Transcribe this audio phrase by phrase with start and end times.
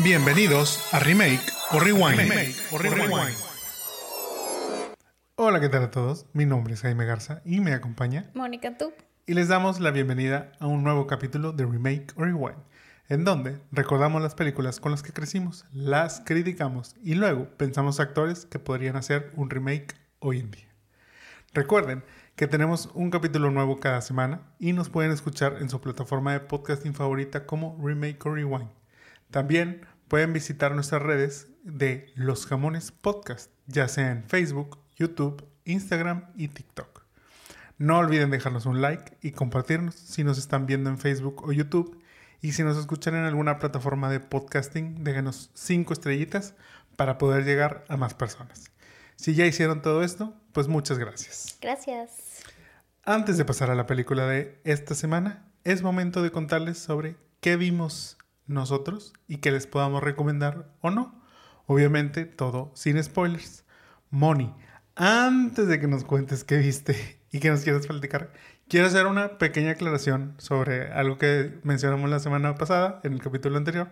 [0.00, 1.40] Bienvenidos a Remake
[1.72, 2.20] o Rewind.
[5.34, 6.26] Hola, ¿qué tal a todos?
[6.32, 8.92] Mi nombre es Jaime Garza y me acompaña Mónica, tú.
[9.26, 12.58] Y les damos la bienvenida a un nuevo capítulo de Remake o Rewind,
[13.08, 18.46] en donde recordamos las películas con las que crecimos, las criticamos y luego pensamos actores
[18.46, 20.68] que podrían hacer un remake hoy en día.
[21.54, 22.04] Recuerden
[22.36, 26.40] que tenemos un capítulo nuevo cada semana y nos pueden escuchar en su plataforma de
[26.40, 28.77] podcasting favorita como Remake o Rewind.
[29.30, 36.30] También pueden visitar nuestras redes de Los Jamones Podcast, ya sea en Facebook, YouTube, Instagram
[36.34, 37.04] y TikTok.
[37.76, 42.02] No olviden dejarnos un like y compartirnos si nos están viendo en Facebook o YouTube.
[42.40, 46.54] Y si nos escuchan en alguna plataforma de podcasting, déjenos cinco estrellitas
[46.96, 48.70] para poder llegar a más personas.
[49.16, 51.58] Si ya hicieron todo esto, pues muchas gracias.
[51.60, 52.42] Gracias.
[53.04, 57.56] Antes de pasar a la película de esta semana, es momento de contarles sobre qué
[57.56, 58.16] vimos
[58.48, 61.22] nosotros y qué les podamos recomendar o no.
[61.66, 63.64] Obviamente todo sin spoilers.
[64.10, 64.54] Moni,
[64.96, 68.32] antes de que nos cuentes qué viste y qué nos quieres platicar,
[68.68, 73.58] quiero hacer una pequeña aclaración sobre algo que mencionamos la semana pasada en el capítulo
[73.58, 73.90] anterior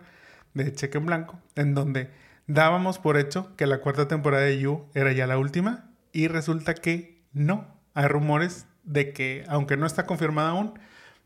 [0.55, 2.11] de Cheque en Blanco, en donde
[2.47, 6.75] dábamos por hecho que la cuarta temporada de You era ya la última y resulta
[6.75, 7.66] que no.
[7.92, 10.78] Hay rumores de que, aunque no está confirmada aún,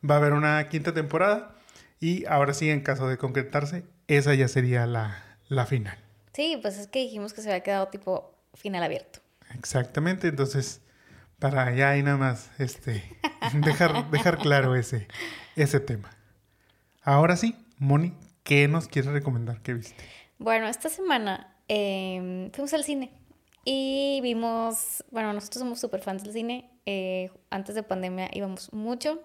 [0.09, 1.55] va a haber una quinta temporada
[2.01, 5.99] y ahora sí, en caso de concretarse, esa ya sería la, la final.
[6.33, 9.21] Sí, pues es que dijimos que se había quedado tipo final abierto.
[9.55, 10.81] Exactamente, entonces
[11.39, 13.03] para allá y nada más este,
[13.65, 15.09] dejar, dejar claro ese,
[15.57, 16.11] ese tema.
[17.03, 19.61] Ahora sí, Moni, ¿qué nos quieres recomendar?
[19.63, 20.03] ¿Qué viste?
[20.39, 23.11] Bueno, esta semana em, fuimos al cine
[23.65, 26.71] y vimos, bueno, nosotros somos súper fans del cine.
[26.87, 29.23] Eh, antes de pandemia íbamos mucho.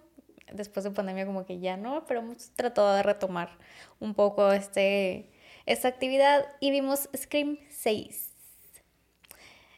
[0.52, 3.58] Después de pandemia como que ya no, pero hemos tratado de retomar
[4.00, 5.30] un poco este,
[5.66, 8.32] esta actividad y vimos Scream 6.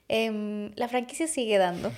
[0.09, 1.92] Em, la franquicia sigue dando.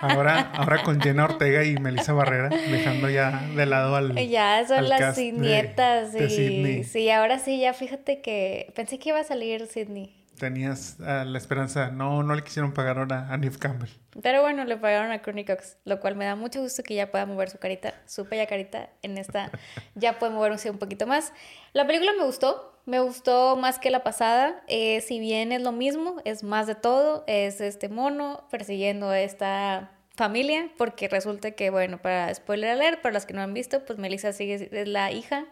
[0.00, 4.14] Ahora, ahora con Jenna Ortega y Melissa Barrera, dejando ya de lado al.
[4.28, 6.14] Ya son las nietas.
[6.14, 11.24] y, Sí, ahora sí, ya fíjate que pensé que iba a salir Sidney tenías ah,
[11.24, 11.90] la esperanza.
[11.90, 13.90] No, no le quisieron pagar ahora a Neve Campbell.
[14.22, 17.10] Pero bueno, le pagaron a Courtney Cox, lo cual me da mucho gusto que ya
[17.10, 18.90] pueda mover su carita, su bella carita.
[19.02, 19.50] En esta
[19.94, 21.32] ya puede moverse un poquito más.
[21.72, 24.62] La película me gustó, me gustó más que la pasada.
[24.68, 27.24] Eh, si bien es lo mismo, es más de todo.
[27.26, 33.12] Es este mono persiguiendo a esta familia, porque resulta que, bueno, para spoiler alert, para
[33.12, 35.44] las que no han visto, pues Melissa sigue, es la hija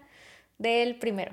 [0.58, 1.32] del primero.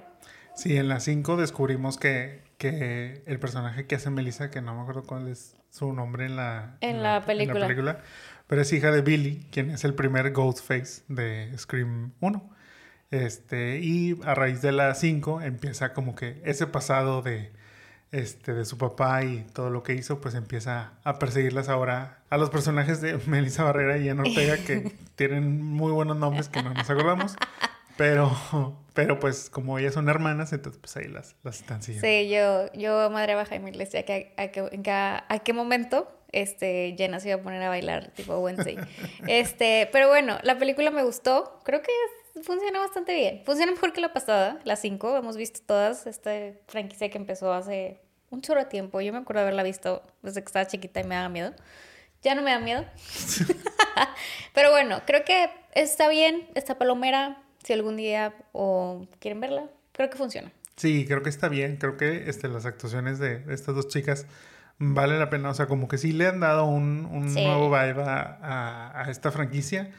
[0.56, 4.82] Sí, en la 5 descubrimos que que el personaje que hace Melissa, que no me
[4.82, 8.02] acuerdo cuál es su nombre en la, en, la, película.
[8.48, 12.50] pero es hija de Billy, quien es el primer Ghostface de Scream 1.
[13.12, 17.52] Este, y a raíz de la 5 empieza como que ese pasado de,
[18.12, 22.38] este, de su papá y todo lo que hizo, pues empieza a perseguirlas ahora a
[22.38, 26.74] los personajes de Melissa Barrera y Ana Ortega, que tienen muy buenos nombres que no
[26.74, 27.38] nos acordamos.
[27.96, 28.32] Pero,
[29.00, 32.06] pero pues como ellas son hermanas, entonces pues ahí las, las están siguiendo.
[32.06, 34.62] Sí, yo, yo madre baja y me decía que a, que,
[34.92, 38.76] a, qué momento este, Jenna se iba a poner a bailar tipo Wednesday.
[39.28, 41.62] este, pero bueno, la película me gustó.
[41.64, 41.94] Creo que
[42.44, 43.42] funciona bastante bien.
[43.46, 45.16] Funciona mejor que la pasada, la 5.
[45.16, 46.06] Hemos visto todas.
[46.06, 46.32] Esta
[46.68, 49.00] franquicia que empezó hace un chorro de tiempo.
[49.00, 51.54] Yo me acuerdo haberla visto desde que estaba chiquita y me daba miedo.
[52.22, 52.84] Ya no me da miedo.
[54.54, 60.10] pero bueno, creo que está bien, esta palomera si algún día o quieren verla, creo
[60.10, 60.52] que funciona.
[60.80, 61.76] Sí, creo que está bien.
[61.76, 64.26] Creo que este, las actuaciones de estas dos chicas
[64.78, 65.50] vale la pena.
[65.50, 69.92] O sea, como que sí le han dado un, nuevo vibe a, esta franquicia.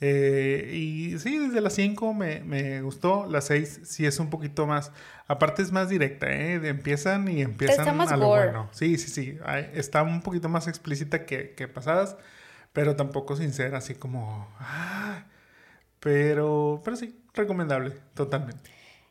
[0.00, 3.26] Eh, y sí, desde las 5 me, gustó.
[3.26, 4.92] Las 6 sí es un poquito más.
[5.28, 6.60] Aparte es más directa, ¿eh?
[6.68, 8.68] Empiezan y empiezan a lo bueno.
[8.72, 9.38] Sí, sí, sí.
[9.72, 12.18] Está un poquito más explícita que, que pasadas,
[12.74, 14.46] pero tampoco sincera, así como.
[14.60, 15.24] Ah,
[16.00, 18.70] pero, pero sí, recomendable, totalmente.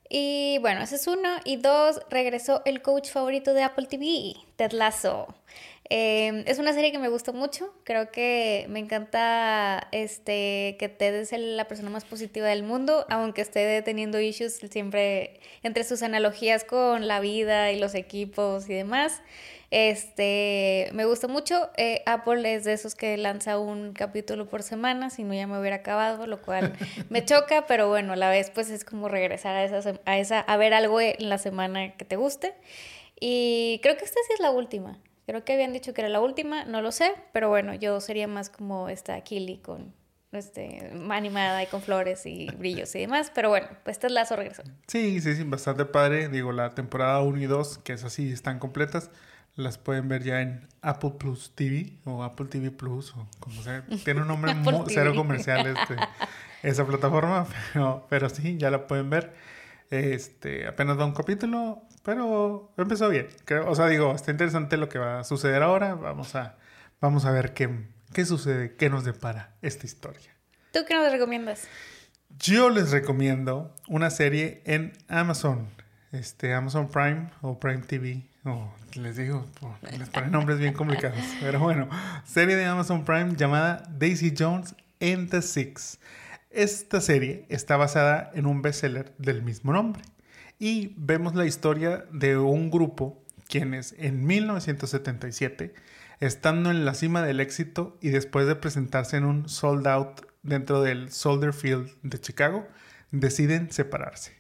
[0.10, 1.30] Y bueno, ese es uno.
[1.44, 5.28] Y dos, regresó el coach favorito de Apple TV, Ted Lasso.
[5.90, 7.74] Em, es una serie que me gustó mucho.
[7.84, 13.42] Creo que me encanta este, que Ted es la persona más positiva del mundo, aunque
[13.42, 19.22] esté teniendo issues siempre entre sus analogías con la vida y los equipos y demás.
[19.72, 21.70] Este, me gusta mucho.
[21.78, 25.60] Eh, Apple es de esos que lanza un capítulo por semana, si no ya me
[25.60, 26.74] hubiera acabado, lo cual
[27.10, 30.40] me choca, pero bueno, a la vez pues es como regresar a esa, a esa,
[30.40, 32.56] a ver algo en la semana que te guste.
[33.20, 35.00] Y creo que esta sí es la última.
[35.28, 38.30] Creo que habían dicho que era la última, no lo sé, pero bueno, yo sería
[38.30, 39.94] más como esta Kili con
[40.32, 43.30] este, animada y con flores y brillos y demás.
[43.36, 44.64] Pero bueno, pues Ted Lasso regresó.
[44.88, 46.30] Sí, sí, sí, bastante padre.
[46.30, 49.12] Digo, la temporada 1 y 2, que es así, están completas.
[49.58, 53.84] Las pueden ver ya en Apple Plus TV o Apple TV Plus o como sea.
[54.06, 55.96] Tiene un nombre muy, cero comercial este,
[56.64, 59.34] esa plataforma, pero, pero sí, ya la pueden ver.
[59.90, 63.28] Este, apenas va un capítulo, pero empezó bien.
[63.46, 65.96] Creo, o sea, digo, está interesante lo que va a suceder ahora.
[65.96, 66.58] Vamos a,
[67.00, 67.70] vamos a ver qué,
[68.14, 70.36] qué sucede, qué nos depara esta historia.
[70.72, 71.68] ¿Tú qué nos recomiendas?
[72.40, 75.70] Yo les recomiendo una serie en Amazon,
[76.12, 79.46] este Amazon Prime o Prime TV, o les digo,
[79.98, 81.90] les ponen nombres bien complicados, pero bueno,
[82.26, 86.00] serie de Amazon Prime llamada Daisy Jones and the Six.
[86.58, 90.02] Esta serie está basada en un bestseller del mismo nombre
[90.58, 95.76] y vemos la historia de un grupo quienes en 1977,
[96.20, 100.82] estando en la cima del éxito y después de presentarse en un sold out dentro
[100.82, 102.68] del Soldier Field de Chicago,
[103.12, 104.34] deciden separarse.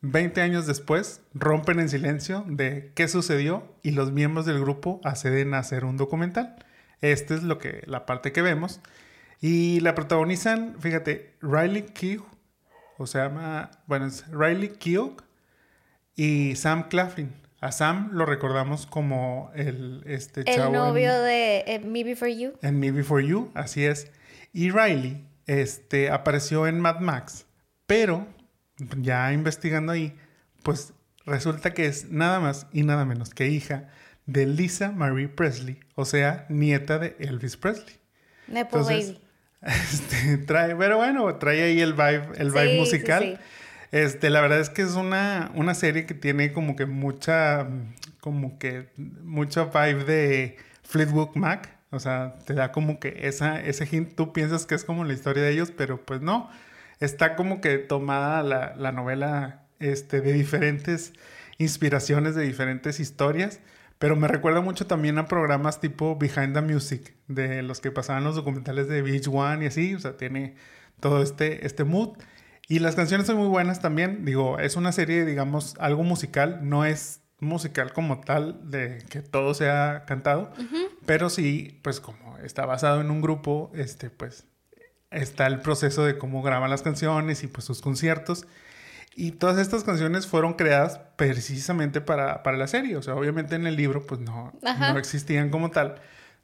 [0.00, 5.54] Veinte años después, rompen en silencio de qué sucedió y los miembros del grupo acceden
[5.54, 6.56] a hacer un documental.
[7.00, 8.80] Esta es lo que, la parte que vemos.
[9.46, 12.24] Y la protagonizan, fíjate, Riley Keough,
[12.96, 15.20] o se llama, bueno, es Riley Keough
[16.16, 17.30] y Sam Claflin.
[17.60, 22.34] A Sam lo recordamos como el este El chavo en- novio de eh, Me Before
[22.34, 22.52] You.
[22.62, 24.10] en Me Before You, así es.
[24.54, 27.44] Y Riley este, apareció en Mad Max,
[27.86, 28.26] pero
[28.96, 30.16] ya investigando ahí,
[30.62, 30.94] pues
[31.26, 33.90] resulta que es nada más y nada menos que hija
[34.24, 37.96] de Lisa Marie Presley, o sea, nieta de Elvis Presley.
[38.46, 39.23] Nepo Entonces, Baby.
[39.64, 43.22] Este, trae, pero bueno, trae ahí el vibe, el vibe Sí, sí, musical.
[43.22, 43.38] sí.
[43.92, 47.68] Este, la verdad es que es una, una serie que tiene como que mucha,
[48.20, 48.88] como que
[49.22, 51.70] mucha vibe de Fleetwood Mac.
[51.90, 55.12] O sea, te da como que esa, ese hint, tú piensas que es como la
[55.12, 56.50] historia de ellos, pero pues no.
[56.98, 61.12] Está como que tomada la, la novela este, de diferentes
[61.58, 63.60] inspiraciones, de diferentes historias.
[64.04, 68.22] Pero me recuerda mucho también a programas tipo Behind the Music, de los que pasaban
[68.22, 69.94] los documentales de Beach One y así.
[69.94, 70.56] O sea, tiene
[71.00, 72.18] todo este, este mood.
[72.68, 74.26] Y las canciones son muy buenas también.
[74.26, 76.68] Digo, es una serie, digamos, algo musical.
[76.68, 80.52] No es musical como tal, de que todo sea cantado.
[81.06, 84.44] Pero sí, pues como está basado en un grupo, este, pues
[85.12, 88.46] está el proceso de cómo graban las canciones y pues sus conciertos.
[89.16, 92.96] Y todas estas canciones fueron creadas precisamente para, para la serie.
[92.96, 94.92] O sea, obviamente en el libro pues no, Ajá.
[94.92, 95.96] no existían como tal.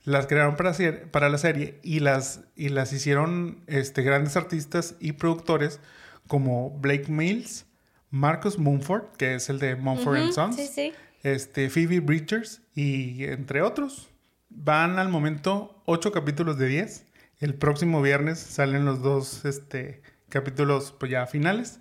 [0.04, 4.94] Las crearon para, hacer- para la serie y las, y las hicieron este, grandes artistas
[5.00, 5.80] y productores
[6.26, 7.66] como Blake Mills,
[8.10, 10.92] Marcus Mumford, que es el de Mumford and Sons, Sí, sí.
[11.22, 14.08] este, Phoebe Bridgers y entre otros.
[14.48, 17.04] Van al momento 8 capítulos de 10.
[17.40, 21.80] El próximo viernes salen los dos este, capítulos pues ya finales.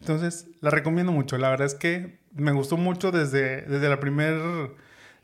[0.00, 1.38] Entonces, la recomiendo mucho.
[1.38, 4.34] La verdad es que me gustó mucho desde, desde, la primer,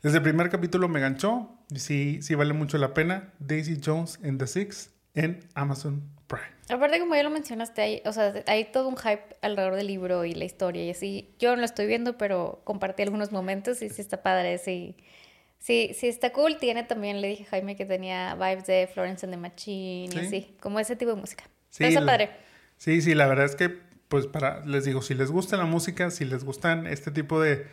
[0.01, 1.49] desde el primer capítulo me ganchó.
[1.69, 3.31] Y sí, sí vale mucho la pena.
[3.39, 6.45] Daisy Jones and the Six en Amazon Prime.
[6.69, 10.25] Aparte, como ya lo mencionaste, hay, o sea, hay todo un hype alrededor del libro
[10.25, 11.35] y la historia y así.
[11.39, 14.95] Yo no lo estoy viendo, pero compartí algunos momentos y sí está padre, sí.
[15.59, 16.57] Sí, sí está cool.
[16.57, 20.11] Tiene también, le dije a Jaime que tenía vibes de Florence and the Machine y
[20.11, 20.25] Sí.
[20.25, 21.43] así, como ese tipo de música.
[21.69, 22.29] Sí, Pero está la- padre.
[22.77, 23.77] Sí, sí, la verdad es que,
[24.13, 27.65] pues, para, les digo, si les gusta la música, si les gustan este tipo de,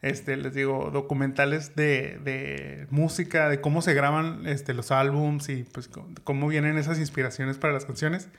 [0.00, 5.64] este, les digo, documentales de, de música, de cómo se graban, este, los álbums y,
[5.64, 5.90] pues,
[6.24, 8.30] cómo vienen esas inspiraciones para las canciones,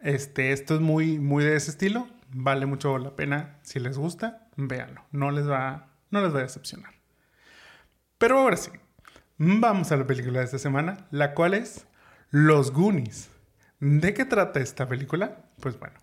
[0.00, 4.46] este, esto es muy, muy de ese estilo, vale mucho la pena, si les gusta,
[4.58, 6.92] véanlo, no les va, no les va a decepcionar.
[8.18, 8.70] Pero ahora sí,
[9.38, 11.86] vamos a la película de esta semana, la cual es
[12.28, 13.30] Los Goonies.
[13.80, 15.38] ¿De qué trata esta película?
[15.58, 16.01] Pues bueno,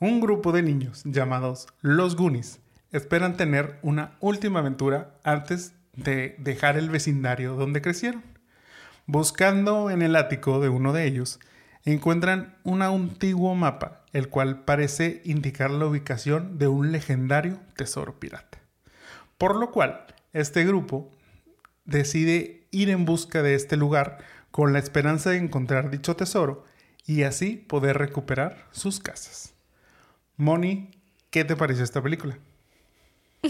[0.00, 2.60] un grupo de niños llamados Los Goonies
[2.90, 8.22] esperan tener una última aventura antes de dejar el vecindario donde crecieron.
[9.06, 11.40] Buscando en el ático de uno de ellos,
[11.84, 18.58] encuentran un antiguo mapa, el cual parece indicar la ubicación de un legendario tesoro pirata.
[19.38, 21.10] Por lo cual, este grupo
[21.84, 24.18] decide ir en busca de este lugar
[24.50, 26.64] con la esperanza de encontrar dicho tesoro
[27.06, 29.53] y así poder recuperar sus casas.
[30.36, 30.90] Moni,
[31.30, 32.38] ¿qué te pareció esta película?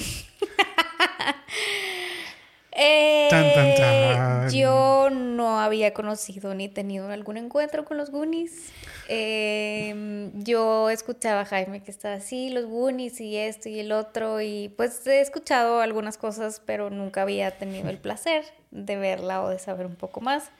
[2.76, 4.50] Eh, Tan, tan, tan.
[4.50, 8.72] Yo no había conocido ni tenido algún encuentro con los Goonies.
[9.08, 14.40] Eh, yo escuchaba a Jaime que estaba así, los Goonies y esto y el otro,
[14.40, 19.50] y pues he escuchado algunas cosas, pero nunca había tenido el placer de verla o
[19.50, 20.50] de saber un poco más.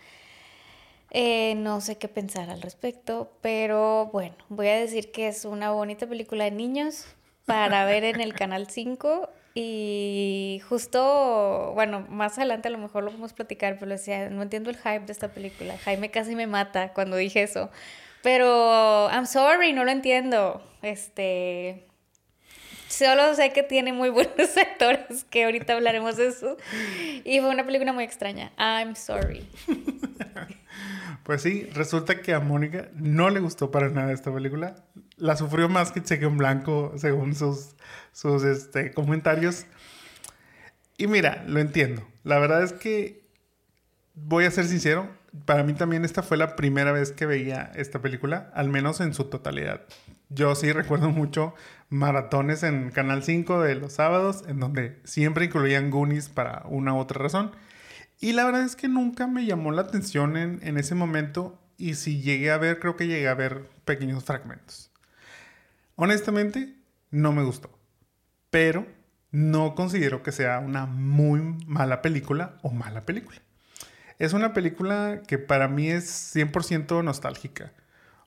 [1.17, 5.71] Eh, no sé qué pensar al respecto, pero bueno, voy a decir que es una
[5.71, 7.07] bonita película de niños
[7.47, 13.11] para ver en el Canal 5 y justo, bueno, más adelante a lo mejor lo
[13.11, 15.79] podemos platicar, pero decía, no entiendo el hype de esta película.
[15.79, 17.71] Jaime casi me mata cuando dije eso.
[18.25, 20.69] Pero, I'm sorry, no lo entiendo.
[20.83, 21.87] Este,
[22.89, 26.57] Solo sé que tiene muy buenos actores, que ahorita hablaremos de eso.
[27.25, 28.53] Y fue una película muy extraña.
[28.59, 29.49] I'm sorry.
[31.23, 34.77] Pues sí, resulta que a Mónica no le gustó para nada esta película.
[35.17, 37.77] La sufrió más que Cheque en Blanco, según sus,
[38.13, 39.65] sus este, comentarios.
[40.99, 42.07] Y mira, lo entiendo.
[42.25, 43.25] La verdad es que,
[44.15, 45.09] voy a ser sincero,
[45.47, 49.15] para mí también esta fue la primera vez que veía esta película, al menos en
[49.15, 49.83] su totalidad.
[50.29, 51.55] Yo sí recuerdo mucho
[51.89, 56.99] maratones en Canal 5 de los sábados, en donde siempre incluían Goonies para una u
[56.99, 57.53] otra razón.
[58.25, 61.61] Y la verdad es que nunca me llamó la atención en, ese momento.
[61.77, 64.91] Y si llegué a ver, creo que llegué a ver pequeños fragmentos.
[65.95, 66.75] Honestamente,
[67.11, 67.79] no me gustó.
[68.49, 68.87] Pero
[69.31, 73.43] no considero que sea una muy mala película o mala película.
[74.19, 77.75] Es una película que para mí es 100% nostálgica.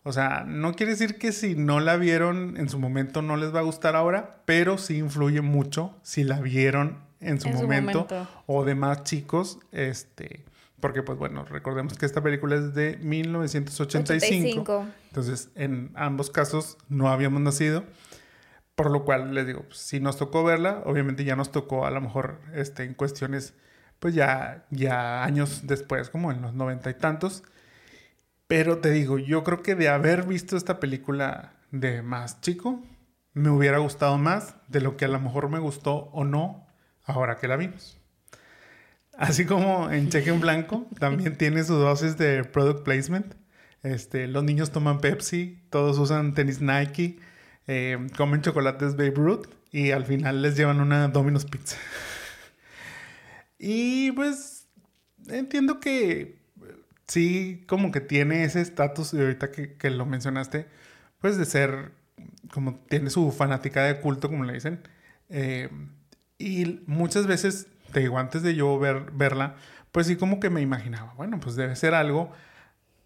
[0.04, 3.52] O sea, no quiere decir que si no la vieron en su momento no les
[3.52, 8.08] va a gustar ahora, pero sí influye mucho si la vieron en su, momento,
[8.46, 10.46] o de más chicos, este,
[10.80, 14.86] porque pues bueno, recordemos que esta película es de 1985.
[15.08, 17.84] Entonces, en ambos casos no habíamos nacido.
[18.76, 21.92] Por lo cual les digo, pues, si nos tocó verla, obviamente ya nos tocó a
[21.92, 23.56] lo mejor este, en cuestiones,
[23.98, 27.44] pues ya, ya años después, como en los noventa y tantos.
[28.46, 32.84] Pero te digo, yo creo que de haber visto esta película de más chico,
[33.34, 36.67] me hubiera gustado más de lo que a lo mejor me gustó o no
[37.08, 38.00] ahora que la vimos.
[39.18, 43.34] Así como en Cheque en Blanco, también tiene su dosis de product placement.
[43.82, 47.18] Este, los niños toman Pepsi, todos usan tenis Nike,
[47.68, 51.78] eh, comen chocolates Babe Ruth y al final les llevan una Domino's Pizza.
[53.60, 54.68] y pues
[55.28, 56.38] entiendo que
[57.08, 60.68] sí, como que tiene ese estatus, y ahorita que, lo mencionaste,
[61.20, 61.92] pues de ser,
[62.52, 64.82] como tiene su fanática de culto, como le dicen.
[65.30, 65.70] Eh,
[66.38, 69.56] y muchas veces, te digo, antes de yo ver, verla,
[69.92, 72.32] pues sí como que me imaginaba, bueno, pues debe ser algo,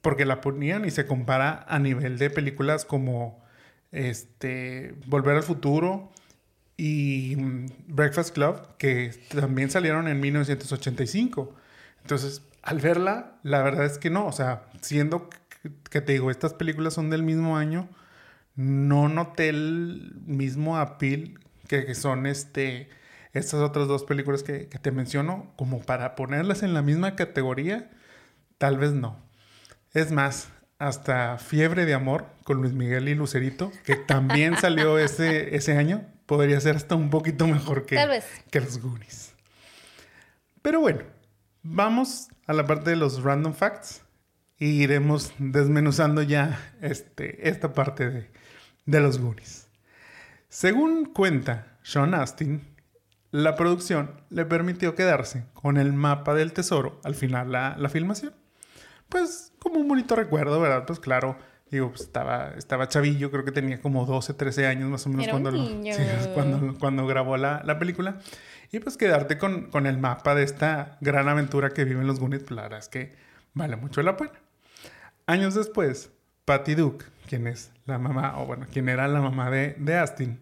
[0.02, 3.42] porque la ponían y se compara a nivel de películas como
[3.92, 6.12] este, Volver al Futuro
[6.78, 11.56] y mm, Breakfast Club, que también salieron en 1985.
[12.02, 15.30] Entonces, al verla, la verdad es que no, o sea, siendo
[15.90, 17.88] que, te digo, estas películas son del mismo año,
[18.56, 22.90] no noté el mismo appeal que, son este,
[23.34, 27.90] estas otras dos películas que, que, te menciono, como para ponerlas en la misma categoría,
[28.58, 29.18] tal vez no.
[29.94, 35.56] Es más, hasta Fiebre de Amor con Luis Miguel y Lucerito, que también salió ese,
[35.56, 37.98] ese año, podría ser hasta un poquito mejor que,
[38.50, 39.34] que los Goonies.
[40.62, 41.02] Pero bueno,
[41.64, 44.02] Vamos a la parte de los random facts
[44.58, 48.32] y iremos desmenuzando ya este, esta parte de,
[48.88, 49.68] de los Goonies.
[50.50, 52.71] Según cuenta Sean Astin,
[53.32, 58.34] la producción le permitió quedarse con el mapa del tesoro al final la, la filmación.
[59.10, 60.86] Pues como un bonito recuerdo, ¿verdad?
[60.86, 61.38] Pues claro,
[61.70, 65.28] digo, pues, estaba, estaba chavillo, creo que tenía como 12, 13 años más o menos
[65.30, 65.52] cuando,
[66.34, 68.20] cuando, cuando, grabó la, la película.
[68.72, 72.44] Y pues quedarte con, con, el mapa de esta gran aventura que viven los Goonies,
[72.44, 73.16] pues la verdad es que
[73.54, 74.34] vale mucho la pena.
[75.26, 76.12] Años después,
[76.46, 80.40] Patty Duke, quien es la mamá, o bueno, quien era la mamá de, de Astin,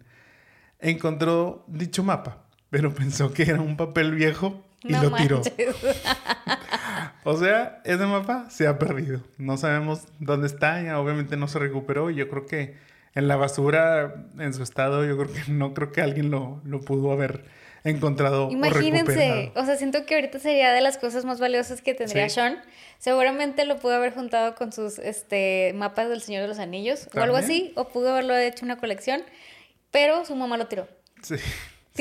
[0.79, 5.42] encontró dicho mapa, pero pensó que era un papel viejo y lo tiró.
[7.24, 9.22] o sea, ese mapa se ha perdido.
[9.38, 12.78] No sabemos dónde está, ya obviamente no se recuperó y yo creo que
[13.16, 16.80] en la basura, en su estado, yo creo que no creo que alguien lo, lo
[16.82, 17.44] pudo haber
[17.84, 18.50] encontrado.
[18.52, 22.62] Imagínense, o, sea, siento que ahorita sería de las cosas más valiosas que tendría Sean.
[22.98, 27.20] Seguramente lo pudo haber juntado con sus este, mapas del Señor de los Anillos o
[27.20, 29.22] algo así, o pudo haberlo hecho una colección,
[29.92, 30.88] pero su mamá lo tiró.
[31.22, 31.36] Sí.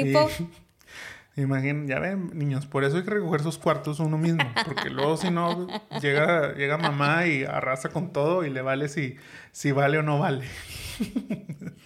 [0.05, 0.28] Tipo.
[1.37, 5.17] Imaginen, ya ven, niños, por eso hay que recoger sus cuartos uno mismo, porque luego
[5.17, 5.69] si no,
[6.00, 9.14] llega, llega mamá y arrasa con todo y le vale si,
[9.52, 10.45] si vale o no vale.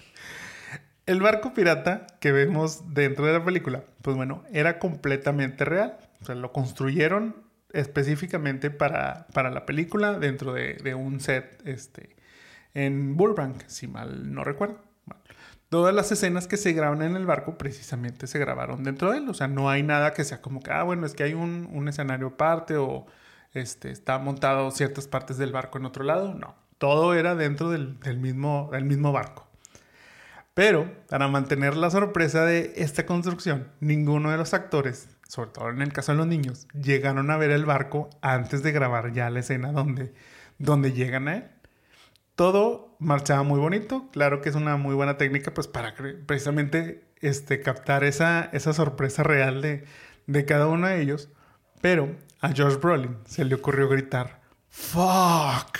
[1.04, 5.98] El barco pirata que vemos dentro de la película, pues bueno, era completamente real.
[6.22, 7.36] O sea, lo construyeron
[7.72, 12.16] específicamente para, para la película dentro de, un set este,
[12.74, 14.80] en Burbank, si mal no recuerdo.
[15.72, 19.28] Todas las escenas que se graban en el barco precisamente se grabaron dentro de él.
[19.30, 21.66] O sea, no hay nada que sea como que, ah, bueno, es que hay un,
[21.72, 23.06] un escenario aparte o
[23.54, 26.54] este, está montado ciertas partes del barco en otro lado, no.
[26.76, 29.48] Todo era dentro del, del mismo, del mismo barco.
[30.52, 35.80] Pero para mantener la sorpresa de esta construcción, ninguno de los actores, sobre todo en
[35.80, 39.40] el caso de los niños, llegaron a ver el barco antes de grabar ya la
[39.40, 40.12] escena donde,
[40.58, 41.44] donde llegan a él.
[42.34, 45.94] Todo marchaba muy bonito, claro que es una muy buena técnica pues para
[46.26, 49.84] precisamente este, captar esa, esa sorpresa real de,
[50.26, 51.28] de cada uno de ellos,
[51.80, 55.78] pero a George Brolin se le ocurrió gritar ¡Fuck!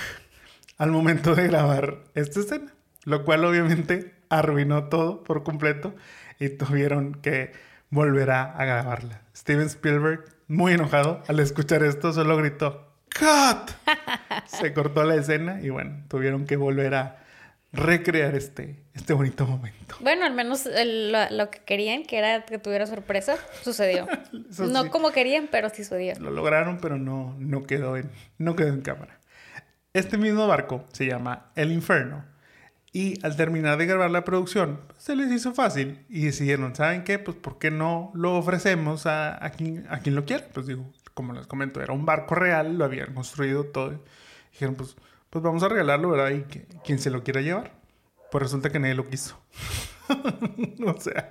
[0.79, 2.73] al momento de grabar esta escena,
[3.05, 5.95] lo cual obviamente arruinó todo por completo
[6.39, 7.53] y tuvieron que
[7.91, 9.23] volver a, grabarla.
[9.37, 13.71] Steven Spielberg, muy enojado al escuchar esto, solo gritó ¡Cut!
[14.47, 17.19] Se cortó la escena y bueno, tuvieron que volver a
[17.73, 19.97] recrear este, este bonito momento.
[20.01, 24.07] Bueno, al menos lo, que querían, que era que tuviera sorpresa, sucedió.
[24.59, 26.15] no como querían, pero sí sucedió.
[26.21, 29.19] Lo lograron, pero no, no, quedó en, no quedó en cámara.
[29.95, 32.25] Este mismo barco se llama El Inferno
[32.93, 37.19] y al terminar de grabar la producción, se les hizo fácil y decidieron, ¿saben qué?
[37.19, 40.47] Pues ¿por qué no lo ofrecemos a, a, quien, a quien lo quiera?
[40.53, 44.03] Pues digo, como les comento, era un barco real, lo habían construido todo.
[44.53, 44.97] Dijeron, pues,
[45.31, 46.31] pues vamos a regalarlo, ¿verdad?
[46.31, 47.73] Y que, quien se lo quiera llevar.
[48.31, 49.39] Pues resulta que nadie lo quiso.
[50.87, 51.31] o sea,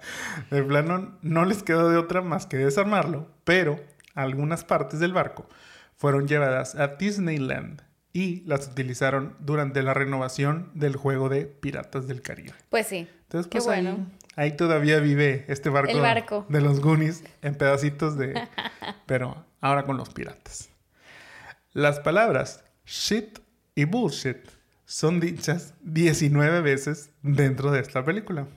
[0.49, 3.79] de plano no les quedó de otra más que desarmarlo, pero
[4.15, 5.47] algunas partes del barco
[5.95, 7.81] fueron llevadas a Disneyland
[8.13, 12.53] y las utilizaron durante la renovación del juego de Piratas del Caribe.
[12.69, 13.07] Pues sí.
[13.23, 18.33] Entonces, pues ahí, ahí, todavía vive este barco, barco, de los Goonies en pedacitos de...
[19.05, 20.69] pero ahora con los piratas.
[21.71, 23.39] Las palabras shit
[23.73, 24.49] y bullshit
[24.83, 28.47] son dichas 19 veces dentro de esta película.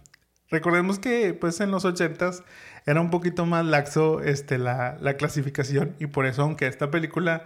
[0.50, 2.42] Recordemos que pues en los 80s
[2.84, 7.44] era un poquito más laxo este, la, la clasificación y por eso aunque esta película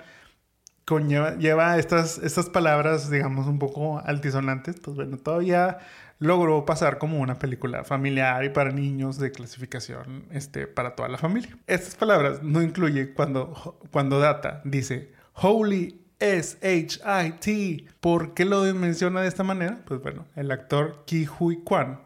[0.87, 5.81] conlleva, lleva estas, estas palabras, digamos, un poco altisonantes, pues bueno, todavía
[6.19, 11.19] logró pasar como una película familiar y para niños de clasificación este, para toda la
[11.19, 11.55] familia.
[11.67, 17.85] Estas palabras no incluye cuando, cuando Data dice Holy S-H-I-T.
[18.01, 19.81] ¿Por qué lo menciona de esta manera?
[19.85, 22.01] Pues bueno, el actor Ki Hui Kwan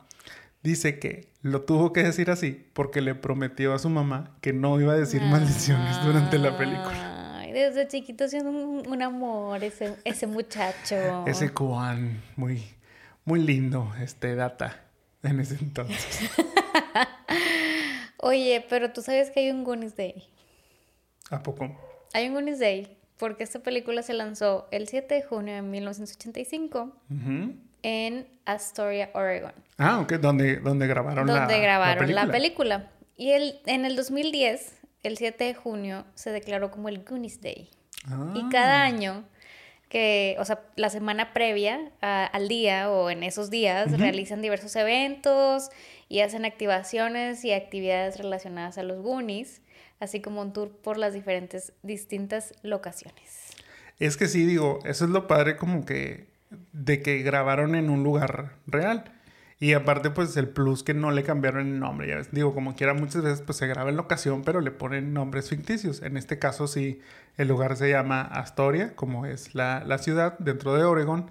[0.63, 4.81] dice que lo tuvo que decir así porque le prometió a su mamá que no
[4.81, 7.13] iba a decir maldiciones durante la película
[7.53, 11.25] desde chiquito siendo un, amor ese, ese muchacho.
[11.27, 12.65] Ese Kuan, muy,
[13.25, 14.81] muy lindo, este data
[15.23, 16.31] en ese entonces.
[18.19, 20.29] Oye, pero tú sabes que hay un Goonies Day.
[21.31, 21.71] ¿A poco?
[22.13, 26.93] Hay un Goonies Day porque esta película se lanzó el 7 de junio de 1985
[27.85, 29.53] en Astoria, Oregon.
[29.79, 32.91] Ah, ok, donde, donde grabaron, donde grabaron la película.
[33.17, 37.71] Y el, en el 2010 el 7 de junio se declaró como el Goonies Day.
[38.35, 38.49] Y ah.
[38.51, 39.23] cada año,
[39.89, 45.71] que, o sea, la semana previa al día o en esos días, realizan diversos eventos
[46.09, 49.62] y hacen activaciones y actividades relacionadas a los Goonies,
[50.03, 53.51] así como un tour por las diferentes, distintas locaciones.
[54.01, 56.27] Es que sí, digo, eso es lo padre como que
[56.73, 59.05] de que grabaron en un lugar real.
[59.61, 62.75] Y aparte, pues el plus que no le cambiaron el nombre, ya ves, digo, como
[62.75, 66.03] quiera, muchas veces pues se graba en locación, pero le ponen nombres ficticios.
[66.03, 67.01] En este caso, sí,
[67.37, 71.27] el lugar se llama Astoria, como es la, la ciudad dentro de Oregon.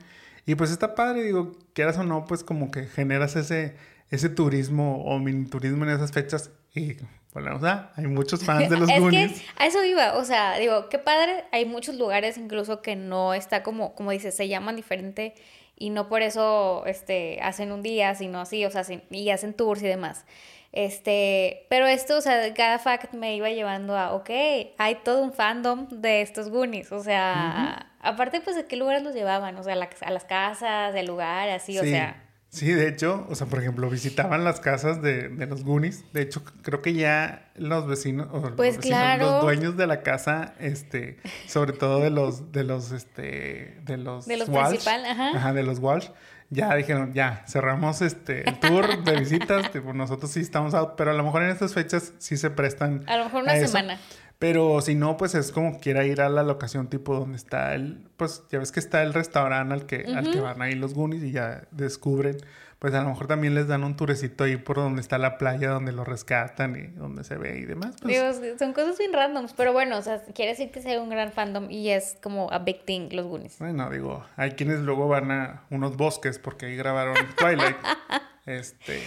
[0.45, 3.75] Y pues está padre, digo, quieras o no, pues como que generas ese,
[4.09, 6.51] ese turismo o mini turismo en esas fechas.
[6.73, 6.95] Y
[7.33, 10.57] bueno, o sea, hay muchos fans de los es Que a eso iba, o sea,
[10.57, 14.75] digo, qué padre, hay muchos lugares incluso que no está como, como dices, se llaman
[14.75, 15.35] diferente
[15.77, 19.81] y no por eso este, hacen un día, sino así, o sea, y hacen tours
[19.81, 20.25] y demás.
[20.73, 24.29] Este, pero esto, o sea, cada fact me iba llevando a, ok,
[24.77, 29.13] hay todo un fandom de estos Goonies, o sea, aparte pues de qué lugares los
[29.13, 32.30] llevaban, o sea, a las casas, del lugar, así, o sea.
[32.51, 36.03] Sí, de hecho, o sea, por ejemplo, visitaban las casas de, los Goonies.
[36.11, 39.25] De hecho, creo que ya los vecinos, o pues los, claro.
[39.25, 44.25] los dueños de la casa, este, sobre todo de los, de los, este, de los,
[44.25, 45.29] de los Walsh, ajá.
[45.29, 45.53] ajá.
[45.53, 46.09] de los Walsh,
[46.49, 51.11] ya dijeron, ya, cerramos este el tour de visitas, tipo, nosotros sí estamos out, pero
[51.11, 53.05] a lo mejor en estas fechas sí se prestan.
[53.07, 53.97] A lo mejor una semana.
[54.41, 58.09] Pero si no, pues es como quiera ir a la locación tipo donde está el,
[58.17, 61.21] pues ya ves que está el restaurante al que, al que van ahí los Goonies
[61.21, 62.37] y ya descubren,
[62.79, 65.69] pues a lo mejor también les dan un turecito ahí por donde está la playa,
[65.69, 67.97] donde lo rescatan y donde se ve y demás.
[68.01, 68.41] Pues.
[68.41, 71.31] Digo, son cosas bien randoms, pero bueno, o sea, quiere decir que sea un gran
[71.31, 73.59] fandom y es como a big thing los Goonies.
[73.59, 77.77] Bueno, digo, hay quienes luego van a unos bosques porque ahí grabaron Twilight.
[78.47, 79.03] este...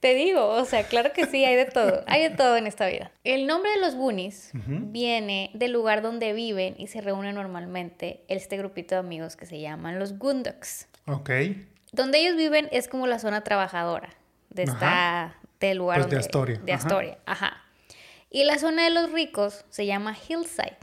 [0.00, 2.86] Te digo, o sea, claro que sí, hay de todo, hay de todo en esta
[2.86, 3.12] vida.
[3.22, 8.56] El nombre de los Goonies viene del lugar donde viven y se reúnen normalmente este
[8.56, 10.88] grupito de amigos que se llaman los Goondocks.
[11.06, 11.30] Ok.
[11.92, 14.08] Donde ellos viven es como la zona trabajadora
[14.48, 16.72] de esta, del lugar Pues de Astoria, De.
[16.72, 17.62] Astoria, ajá.
[18.30, 20.78] Y la zona de los ricos se llama Hillside.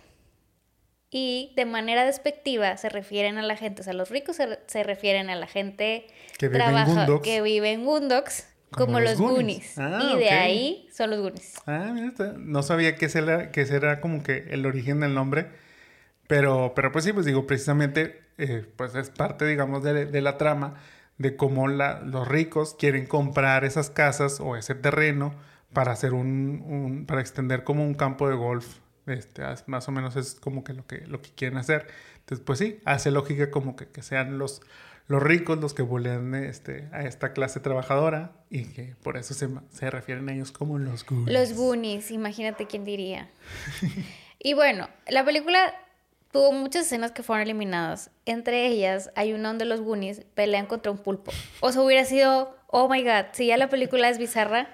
[1.10, 4.84] Y de manera despectiva se refieren a la gente, o sea, los ricos se, se
[4.84, 7.23] refieren a la gente Que vive en trabaja- Goondocks.
[7.23, 9.75] que vive en Goondocks como, Como los los Goonies.
[9.75, 9.77] Goonies.
[9.80, 11.56] Ah, y de ahí son los Goonies.
[11.65, 15.13] Ah, mira, no sabía que ese, era, que ese era como que el origen del
[15.13, 15.47] nombre.
[16.27, 20.38] Pero, pero pues sí, pues digo, precisamente, eh, pues es parte, digamos, de, de la
[20.38, 20.75] trama
[21.17, 25.34] de cómo la- los ricos quieren comprar esas casas o ese terreno
[25.73, 28.80] para hacer un, un- para extender como un campo de golf.
[29.08, 31.88] Este, más o menos es como que lo que, lo que quieren hacer.
[32.19, 34.62] Entonces, pues sí, hace lógica como que, que sean los,
[35.07, 39.49] los ricos los que bulean este, a esta clase trabajadora y que por eso se,
[39.71, 41.33] se refieren a ellos como los Goonies.
[41.33, 43.29] Los Goonies, imagínate quién diría.
[44.39, 45.73] y bueno, la película
[46.31, 48.11] tuvo muchas escenas que fueron eliminadas.
[48.25, 51.31] Entre ellas hay una donde los Goonies pelean contra un pulpo.
[51.61, 54.67] O sea, hubiera sido, oh my god, si ya la película es bizarra,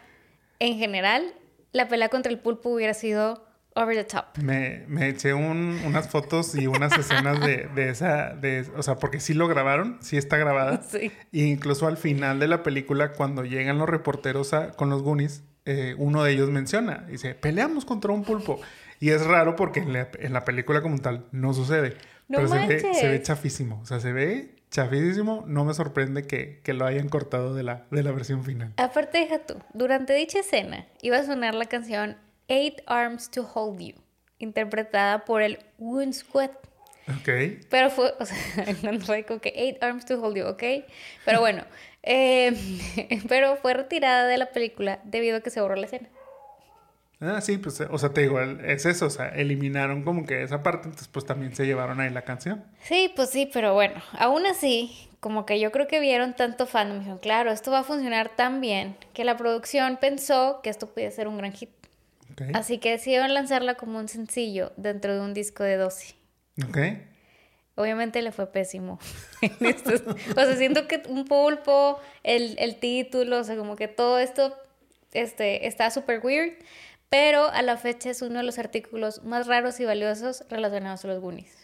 [0.59, 1.33] en general,
[1.73, 4.37] la pelea contra el pulpo hubiera sido over the top.
[4.41, 8.95] Me, me eché un- unas fotos y unas escenas de, de esa, de, o sea,
[8.95, 10.81] porque sí lo grabaron, sí está grabada.
[10.89, 11.11] Sí.
[11.31, 15.43] E incluso al final de la película, cuando llegan los reporteros a- con los Goonies,
[15.65, 18.59] eh, uno de ellos menciona, dice, peleamos contra un pulpo.
[18.99, 21.97] Y es raro porque en la, en la película como tal no sucede.
[22.29, 25.43] No pero se ve, se ve chafísimo, o sea, se ve chafísimo.
[25.47, 28.73] No me sorprende que, que lo hayan cortado de la, de la versión final.
[28.77, 32.17] Aparte, deja tú, durante dicha escena iba a sonar la canción
[32.53, 33.95] Eight Arms to Hold You,
[34.37, 35.57] interpretada por el
[36.13, 36.51] Squad.
[37.07, 37.29] Ok.
[37.67, 38.37] Pero fue, o sea,
[38.83, 40.63] no fue como que eight arms to hold you, ¿ok?
[41.25, 41.63] Pero bueno,
[42.03, 42.55] eh,
[43.27, 46.09] pero fue retirada de la película debido a que se borró la escena.
[47.21, 50.61] Ah, sí, pues, o sea, te digo, es eso, o sea, eliminaron como que esa
[50.61, 52.63] parte, entonces pues también se llevaron ahí la canción.
[52.83, 56.97] Sí, pues sí, pero bueno, aún así, como que yo creo que vieron tanto fandom
[56.97, 60.93] y dijeron, claro, esto va a funcionar tan bien que la producción pensó que esto
[60.93, 61.82] podía ser un gran hit.
[62.53, 66.15] Así que decidieron lanzarla como un sencillo dentro de un disco de 12.
[66.67, 66.77] Ok.
[67.75, 68.99] Obviamente le fue pésimo.
[69.41, 74.55] o sea, siento que un pulpo, el, el título, o sea, como que todo esto
[75.11, 76.53] este, está súper weird.
[77.09, 81.09] Pero a la fecha es uno de los artículos más raros y valiosos relacionados a
[81.09, 81.55] los Goonies.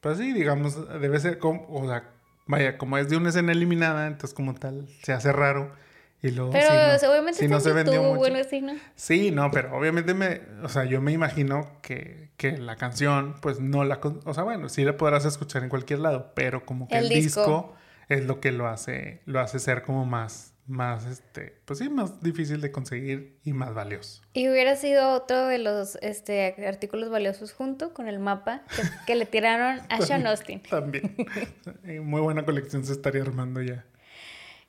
[0.00, 2.10] Pues sí, digamos, debe ser como, o sea,
[2.46, 5.74] vaya, como es de una escena eliminada, entonces como tal se hace raro.
[6.22, 8.16] Y luego, Pero sí, no- o sea, obviamente sí no se en vendió mucho.
[8.18, 8.74] bueno, sí, ¿no?
[8.94, 13.58] Sí, no, pero obviamente me, o sea, yo me imagino que, que la canción, pues
[13.60, 16.98] no la, o sea, bueno, sí la podrás escuchar en cualquier lado, pero como que
[16.98, 17.40] el, El disco.
[17.40, 17.74] disco.
[18.08, 22.20] es lo que lo hace, lo hace ser como más, más, este, pues sí, más
[22.22, 24.22] difícil de conseguir y más valioso.
[24.34, 29.14] Y hubiera sido otro de los este, artículos valiosos junto con el mapa que, que
[29.16, 30.60] le tiraron a Sean Austin.
[30.68, 31.16] También.
[32.04, 33.84] Muy buena colección se estaría armando ya.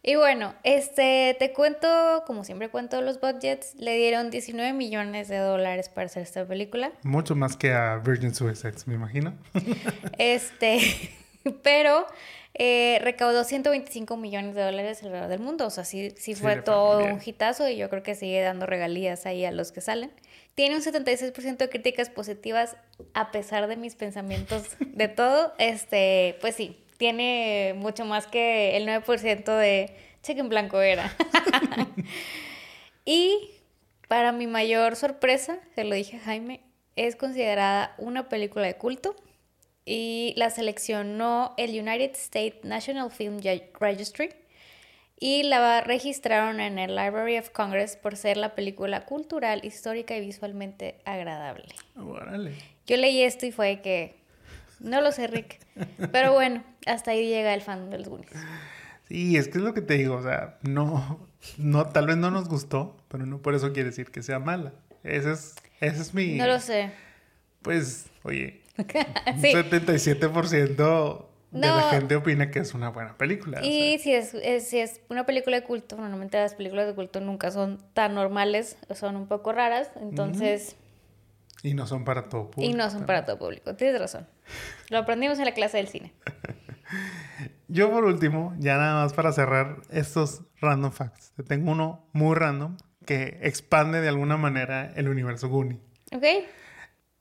[0.03, 5.37] Y bueno, este, te cuento, como siempre cuento los budgets, le dieron 19 millones de
[5.37, 6.91] dólares para hacer esta película.
[7.03, 9.35] Mucho más que a Virgin Suicides, me imagino.
[10.17, 10.79] Este,
[11.63, 12.07] pero
[12.55, 15.67] eh, recaudó 125 millones de dólares alrededor del mundo.
[15.67, 19.27] O sea, sí, sí fue todo un hitazo y yo creo que sigue dando regalías
[19.27, 20.11] ahí a los que salen.
[20.55, 22.75] Tiene un 76% de críticas positivas
[23.13, 25.53] a pesar de mis pensamientos de todo.
[25.59, 29.89] Este, pues sí, tiene mucho más que el 9% de
[30.21, 31.11] cheque en blanco era.
[33.05, 33.49] y
[34.07, 36.61] para mi mayor sorpresa, se lo dije a Jaime,
[36.95, 39.15] es considerada una película de culto
[39.83, 43.39] y la seleccionó el United States National Film
[43.79, 44.29] Registry
[45.19, 50.21] y la registraron en el Library of Congress por ser la película cultural, histórica y
[50.21, 51.65] visualmente agradable.
[51.95, 52.53] Órale.
[52.85, 54.20] Yo leí esto y fue que
[54.81, 55.59] no lo sé, Rick,
[56.11, 58.31] pero bueno, hasta ahí llega el fan de los Goonies.
[59.07, 61.19] Sí, es que es lo que te digo, o sea, no,
[61.57, 64.73] no, tal vez no nos gustó, pero no por eso quiere decir que sea mala.
[65.03, 66.91] Ese es, ese es mi, No lo sé.
[67.61, 69.51] pues, oye, un Sí.
[69.53, 73.59] 77% de la gente opina que es una buena película.
[73.59, 76.87] o Y sea, si es, es- si es una película de culto, normalmente las películas
[76.87, 80.77] de culto nunca son tan normales, son un poco raras, entonces,
[81.63, 82.77] y no son para todo y público.
[82.77, 83.75] no son para todo público.
[83.75, 84.27] Tienes razón.
[84.89, 86.13] Lo aprendimos en la clase del cine.
[87.67, 91.31] Yo por último, ya nada más para cerrar estos random facts.
[91.37, 95.79] Te tengo uno muy random que expande de alguna manera el universo Goonie.
[96.13, 96.23] ¿Ok?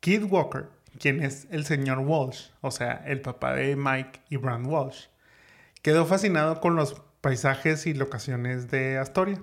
[0.01, 0.67] Kid Walker,
[0.99, 5.07] quien es el señor Walsh, o sea, el papá de Mike y Brand Walsh,
[5.83, 9.41] quedó fascinado con los paisajes y locaciones de Astoria.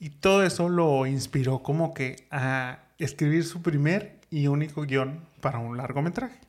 [0.00, 5.58] Y todo eso lo inspiró como que a escribir su primer y único guion para
[5.58, 6.47] un largometraje.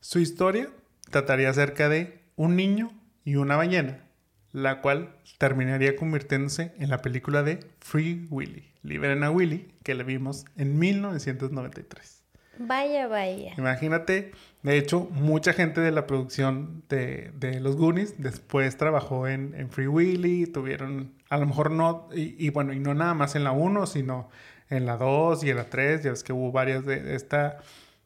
[0.00, 0.70] Su historia
[1.10, 2.90] trataría acerca de un niño
[3.22, 4.02] y una ballena,
[4.50, 10.04] la cual terminaría convirtiéndose en la película de Free Willy, Liberen a Willy, que le
[10.04, 12.22] vimos en 1993.
[12.60, 13.52] Vaya, vaya.
[13.58, 14.32] Imagínate,
[14.62, 20.46] de hecho, mucha gente de la producción de, Los Goonies después trabajó en, Free Willy,
[20.46, 24.30] tuvieron, a lo mejor no, y, bueno, y no nada más en la 1, sino
[24.70, 27.58] en la 2 y en la 3, ya ves que hubo varias de esta,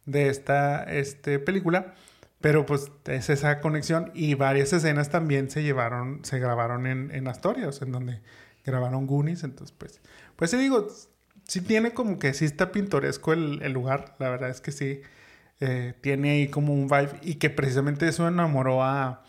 [0.06, 1.94] de esta este, película.
[2.40, 7.26] Pero pues es esa conexión y varias escenas también se llevaron, se grabaron en, en
[7.26, 8.20] Astorias, en donde
[8.66, 9.44] grabaron Goonies.
[9.44, 10.00] Entonces, pues,
[10.36, 10.88] pues sí digo,
[11.44, 14.16] sí tiene como que sí está pintoresco el, el lugar.
[14.18, 15.00] La verdad es que sí.
[15.60, 19.22] Eh, tiene ahí como un vibe y que precisamente eso enamoró a,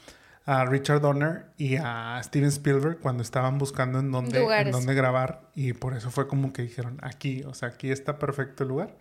[0.45, 5.49] a Richard Donner y a Steven Spielberg cuando estaban buscando en dónde, en dónde grabar
[5.53, 8.97] y por eso fue como que dijeron aquí, o sea, aquí está perfecto el lugar.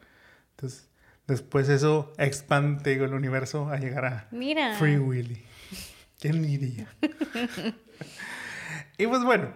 [0.50, 0.88] Entonces,
[1.26, 4.28] Después eso expande el universo a llegar a
[4.78, 5.42] Free Willy.
[6.20, 6.86] ¿Quién diría?
[8.98, 9.52] y pues bueno,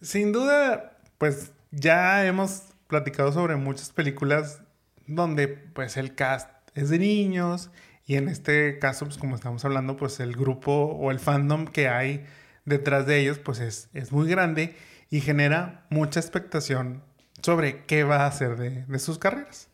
[0.00, 4.62] sin duda, pues ya hemos platicado sobre muchas películas
[5.06, 7.70] donde pues el cast es de niños
[8.06, 11.88] y en este caso, pues como estamos hablando, pues el grupo o el fandom que
[11.88, 12.26] hay
[12.64, 14.76] detrás de ellos pues es, es muy grande
[15.10, 17.02] y genera mucha expectación
[17.42, 19.68] sobre qué va a hacer de, de sus carreras.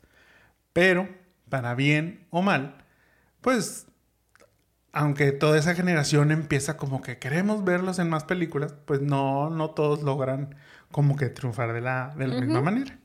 [0.72, 1.08] Pero,
[1.48, 2.84] para bien o mal,
[3.40, 3.86] pues,
[4.92, 9.70] aunque toda esa generación empieza como que queremos verlos en más películas, pues no, no
[9.70, 10.56] todos logran
[10.90, 12.98] como que triunfar de la, de la misma manera.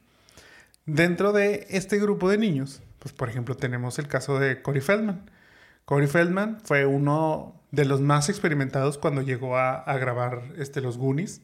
[0.85, 5.29] Dentro de este grupo de niños, pues por ejemplo tenemos el caso de Corey Feldman.
[5.85, 11.41] Corey Feldman fue uno de los más experimentados cuando llegó a, grabar este, los Goonies.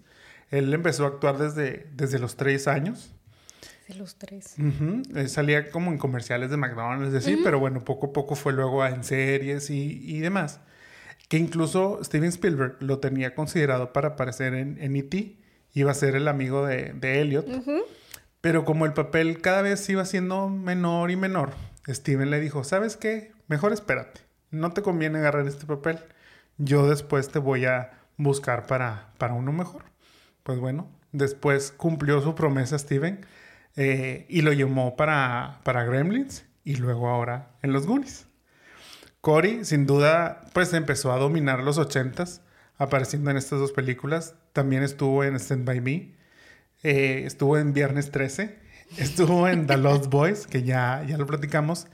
[0.49, 3.13] Él empezó a actuar desde, desde los tres años
[3.95, 4.55] los tres.
[5.15, 8.85] Eh, salía como en comerciales de McDonald's, decir, pero bueno, poco a poco fue luego
[8.85, 10.59] en series y, demás.
[11.27, 15.37] Que incluso Steven Spielberg lo tenía considerado para aparecer en, en E.T.
[15.73, 17.47] Iba a ser el amigo de, de Elliot.
[18.41, 21.51] Pero como el papel cada vez iba siendo menor y menor,
[21.87, 23.31] Steven le dijo, ¿sabes qué?
[23.47, 24.21] Mejor espérate.
[24.49, 25.99] No te conviene agarrar este papel.
[26.57, 29.83] Yo después te voy a buscar para, para uno mejor.
[30.43, 33.25] Pues bueno, después cumplió su promesa Steven
[33.75, 38.27] eh, y lo llamó para, para Gremlins y luego ahora en los Goonies.
[39.21, 42.41] Cory, sin duda, pues empezó a dominar los ochentas,
[42.77, 44.33] apareciendo en estas dos películas.
[44.51, 46.15] También estuvo en Stand By Me,
[46.83, 48.57] eh, estuvo en Viernes 13,
[48.97, 51.87] estuvo en The Lost Boys, que ya, ya lo platicamos,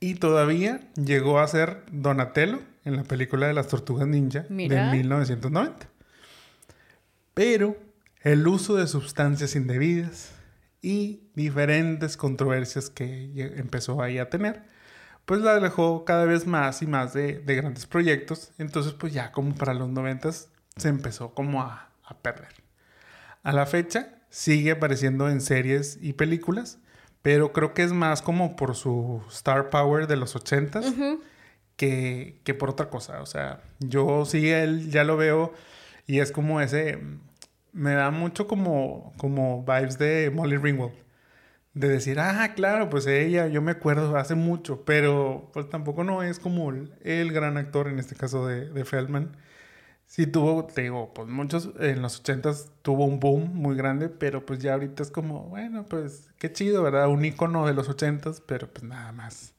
[0.00, 5.88] y todavía llegó a ser Donatello en la película de las Tortugas Ninja de 1990.
[7.34, 7.76] Pero
[8.22, 10.32] el uso de sustancias indebidas,
[10.80, 14.62] y diferentes controversias que empezó ahí a tener,
[15.24, 18.52] pues la alejó cada vez más y más de, grandes proyectos.
[18.58, 21.90] Entonces, pues ya como para los noventas se empezó como a,
[22.22, 22.48] perder.
[23.42, 26.78] A la fecha sigue apareciendo en series y películas,
[27.22, 30.86] pero creo que es más como por su star power de los ochentas
[31.76, 33.20] que, que por otra cosa.
[33.20, 35.52] O sea, yo sí él ya lo veo
[36.06, 36.98] y es como ese
[37.72, 40.94] me da mucho como, como vibes de Molly Ringwald.
[41.74, 46.22] De decir, ah, claro, pues ella, yo me acuerdo hace mucho, pero pues tampoco no
[46.22, 49.36] es como el, gran actor, en este caso de, de, Feldman.
[50.06, 54.44] Sí tuvo, te digo, pues muchos, en los ochentas tuvo un boom muy grande, pero
[54.46, 57.08] pues ya ahorita es como, bueno, pues qué chido, ¿verdad?
[57.08, 59.54] Un icono de los ochentas, pero pues nada más.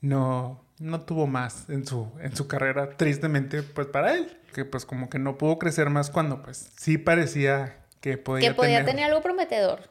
[0.00, 4.84] No, no tuvo más en su, en su carrera, tristemente, pues para él que pues
[4.84, 9.04] como que no pudo crecer más cuando pues sí parecía que podía, que podía tener...
[9.06, 9.90] algo prometedor.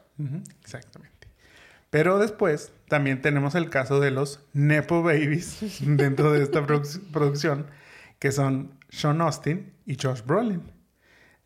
[0.62, 1.28] exactamente.
[1.90, 7.66] Pero después también tenemos el caso de los Nepo Babies dentro de esta producción,
[8.18, 10.62] que son Sean Austin y Josh Brolin.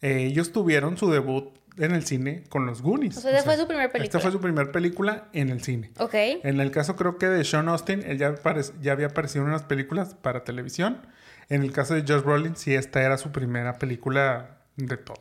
[0.02, 3.16] Eh, ellos tuvieron su debut en el cine con los Goonies.
[3.16, 4.04] O sea, esta fue su primera película.
[4.04, 5.90] Esta fue su primera película en el cine.
[5.98, 6.14] Ok.
[6.14, 8.34] En el caso creo que de Sean Austin, él ya,
[8.80, 11.06] ya había aparecido en unas películas para televisión.
[11.48, 15.20] En el caso de Josh Brolin, sí, esta era su primera película de todos.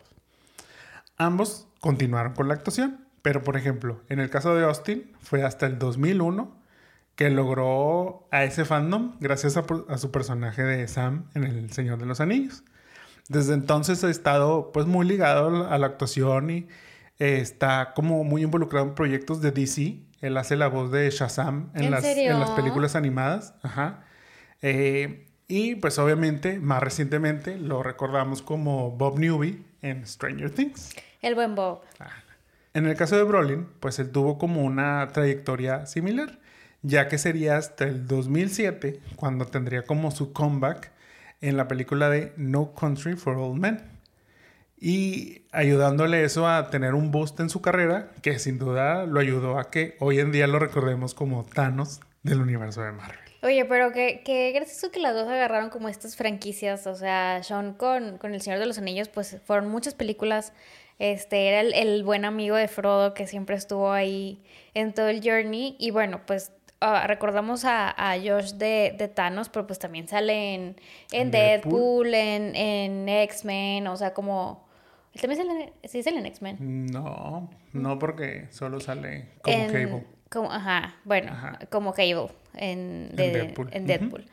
[1.18, 5.66] Ambos continuaron con la actuación, pero por ejemplo, en el caso de Austin, fue hasta
[5.66, 6.64] el 2001
[7.16, 12.06] que logró a ese fandom gracias a, su personaje de Sam en El Señor de
[12.06, 12.64] los Anillos.
[13.30, 16.68] Desde entonces ha estado pues muy ligado a la actuación y
[17.20, 20.00] eh, está como muy involucrado en proyectos de DC.
[20.22, 23.54] Él hace la voz de Shazam en, las, en las, películas animadas.
[23.62, 24.06] Ajá.
[24.62, 30.96] Eh, y pues obviamente, más recientemente, lo recordamos como Bob Newby en Stranger Things.
[31.22, 31.82] El buen Bob.
[32.00, 32.08] Ah.
[32.74, 36.40] En el caso de Brolin, pues él tuvo como una trayectoria similar,
[36.82, 40.92] ya que sería hasta el 2007 cuando tendría como su comeback
[41.44, 43.84] en la película de No Country for Old Men.
[44.80, 49.60] Y ayudándole eso a tener un boost en su carrera, que sin duda lo ayudó
[49.60, 53.20] a que hoy en día lo recordemos como Thanos del universo de Marvel.
[53.44, 56.88] Oye, pero que, que gracioso que las dos agarraron como estas franquicias.
[56.88, 60.54] O sea, Sean con, con El Señor de los Anillos, pues fueron muchas películas.
[60.98, 64.42] Este, era el, el buen amigo de Frodo que siempre estuvo ahí
[64.74, 65.76] en todo el journey.
[65.78, 70.54] Y bueno, pues ah, recordamos a, a Josh de, de Thanos, pero pues también sale
[70.54, 70.76] en,
[71.12, 71.72] en Deadpool.
[72.12, 74.68] Deadpool, en, en X-Men, o sea, como...
[75.14, 76.86] ¿Él también sale en, sí sale en X-Men?
[76.88, 80.04] No, no porque solo sale como En- Cable.
[80.30, 81.60] como- ajá, bueno, Ajá.
[81.70, 83.70] como Cable en, de- En Deadpool.
[83.72, 83.86] en.
[83.86, 84.26] Deadpool.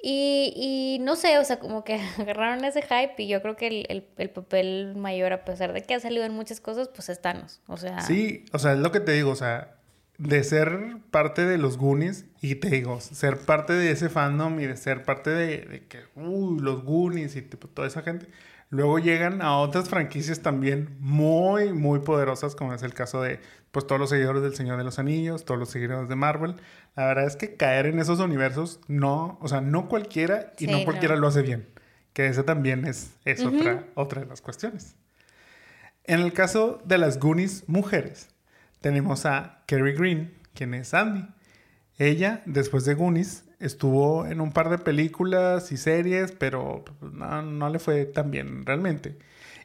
[0.00, 0.52] y,
[1.00, 3.86] y no sé, o sea, como que agarraron ese hype y yo creo que el,
[3.88, 7.20] el- el papel mayor, a pesar de que ha salido en muchas cosas, pues es
[7.20, 7.60] Thanos.
[7.66, 9.74] O sea, Sí, o sea, es lo que te digo, o sea,
[10.18, 14.66] de ser parte de los Goonies y te digo, ser parte de ese fandom y
[14.66, 18.26] de ser parte de, de que, uy, los Goonies y tipo, toda esa gente,
[18.70, 23.86] luego llegan a otras franquicias también muy, muy poderosas, como es el caso de, pues,
[23.86, 26.56] todos los seguidores del Señor de los Anillos, todos los seguidores de Marvel.
[26.96, 30.66] La verdad es que caer en esos universos, no, o sea, no cualquiera y Sí,
[30.66, 30.84] no no.
[30.84, 31.68] cualquiera lo hace bien.
[32.12, 34.96] Que esa también es, es otra, otra de las cuestiones.
[36.04, 38.30] En el caso de las Goonies mujeres,
[38.80, 41.26] tenemos a Kerry Green, quien es Andy.
[41.98, 47.42] Ella, después de Goonies, estuvo en un par de películas y series, pero pues, no,
[47.42, 49.18] no le fue tan bien realmente.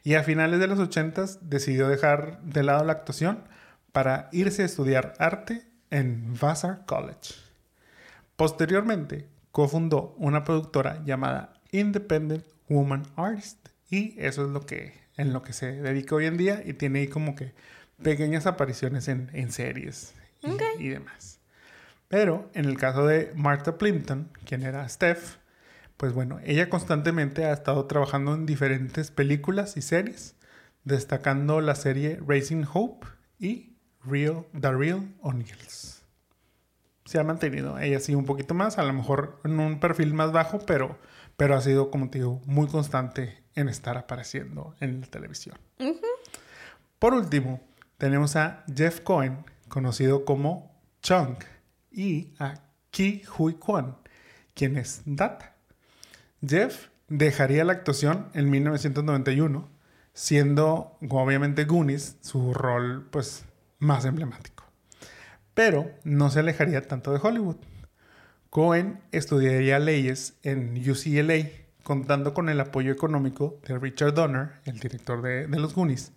[0.03, 3.43] Y a finales de los 80 decidió dejar de lado la actuación
[3.91, 7.35] para irse a estudiar arte en Vassar College.
[8.35, 15.43] Posteriormente, cofundó una productora llamada Independent Woman Artist y eso es lo que en lo
[15.43, 17.53] que se dedica hoy en día y tiene ahí como que
[18.03, 20.61] pequeñas apariciones en, en series y, Ok.
[20.79, 21.39] y demás.
[22.07, 25.37] Pero en el caso de Martha Plimpton, quien era Steph,
[25.97, 30.35] pues bueno, ella constantemente ha estado trabajando en diferentes películas y series,
[30.83, 33.07] destacando la serie Raising Hope
[33.39, 36.03] y Real, The Real O'Neills.
[37.05, 40.31] Se ha mantenido ella sí un poquito más, a lo mejor en un perfil más
[40.31, 40.97] bajo, pero,
[41.37, 45.57] pero ha sido, como te digo, muy constante en estar apareciendo en la televisión.
[45.79, 45.99] Ujú.
[46.99, 47.61] Por último,
[47.97, 51.43] tenemos a Jeff Cohen, conocido como Chunk,
[51.91, 52.55] y a
[52.89, 53.97] Ki Hui Kwan,
[54.53, 55.55] quien es Data.
[56.45, 59.69] Jeff dejaría la actuación en 1991,
[60.13, 63.45] siendo obviamente Goonies su rol pues
[63.79, 64.63] más emblemático.
[65.53, 67.57] Pero no se alejaría tanto de Hollywood.
[68.49, 71.49] Cohen estudiaría leyes en UCLA,
[71.83, 76.11] contando con el apoyo económico de Richard Donner, el director de, de los Goonies,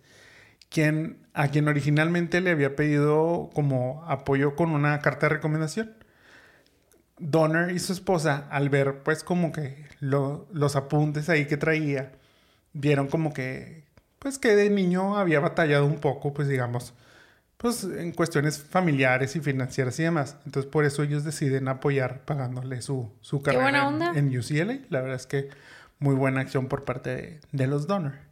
[0.69, 5.93] quien, a quien originalmente le había pedido como apoyo con una carta de recomendación.
[7.19, 12.11] Donner y su esposa, al ver pues como que lo- los apuntes ahí que traía,
[12.73, 13.85] vieron como que,
[14.19, 16.93] pues que de niño había batallado un poco, pues digamos,
[17.57, 20.37] pues en cuestiones familiares y financieras y demás.
[20.45, 23.83] Entonces por eso ellos deciden apoyar pagándole su, su carrera en-.
[24.15, 24.79] En, UCLA.
[24.89, 25.49] La verdad es que
[25.97, 28.26] muy buena acción por parte de, de los Donner.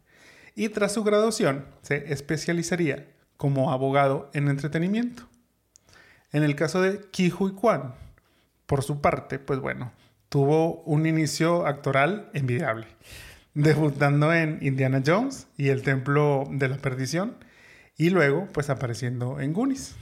[0.56, 5.28] Y tras su graduación se especializaría como abogado en entretenimiento.
[6.32, 7.94] En el caso de Ki Hui Kwan,
[8.64, 9.92] por su parte, pues bueno,
[10.30, 12.86] tuvo un inicio actoral envidiable,
[13.54, 17.36] debutando en Indiana Jones y el Templo de la Perdición,
[17.98, 19.94] y luego pues apareciendo en Goonies.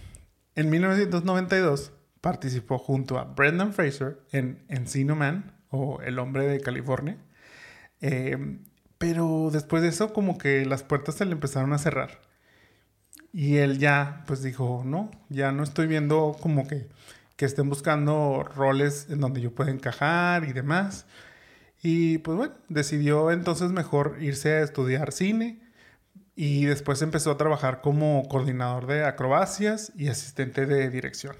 [0.55, 7.19] En 1992 participó junto a Brendan Fraser en Encino Man o El Hombre de California,
[8.01, 8.37] Eh,
[8.99, 12.21] pero después de eso como que las puertas se le empezaron a cerrar.
[13.33, 16.89] Y él ya, pues dijo, no, ya no estoy viendo como que,
[17.37, 21.07] que estén buscando roles en donde yo pueda encajar y demás.
[21.83, 25.61] Y pues bueno, decidió entonces mejor irse a estudiar cine
[26.37, 31.37] y después empezó a trabajar como coordinador de acrobacias y asistente de dirección.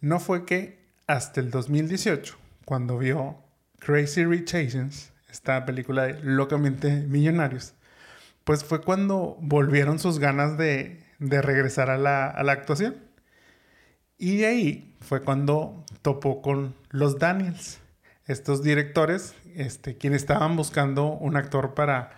[0.00, 3.38] No fue que hasta el 2018, cuando vio
[3.78, 7.74] Crazy Rich Asians, esta película de locamente millonarios,
[8.44, 12.96] pues fue cuando volvieron sus ganas de, de regresar a la, a la actuación.
[14.16, 17.80] Y de ahí fue cuando topó con los Daniels,
[18.26, 22.12] estos directores, este, quienes estaban buscando un actor para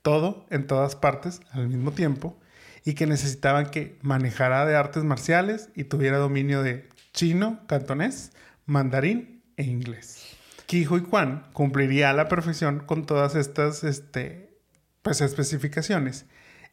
[0.00, 2.36] todo en todas partes al mismo tiempo
[2.84, 8.32] y que necesitaban que manejara de artes marciales y tuviera dominio de chino, cantonés,
[8.66, 10.31] mandarín e inglés.
[10.80, 14.58] Hui Kwan cumpliría a la perfección con todas estas este,
[15.02, 16.26] pues, especificaciones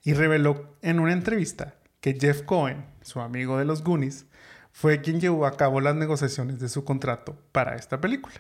[0.04, 4.26] y reveló en una entrevista que Jeff Cohen, su amigo de los Goonies,
[4.72, 8.36] fue quien llevó a cabo las negociaciones de su contrato para esta película.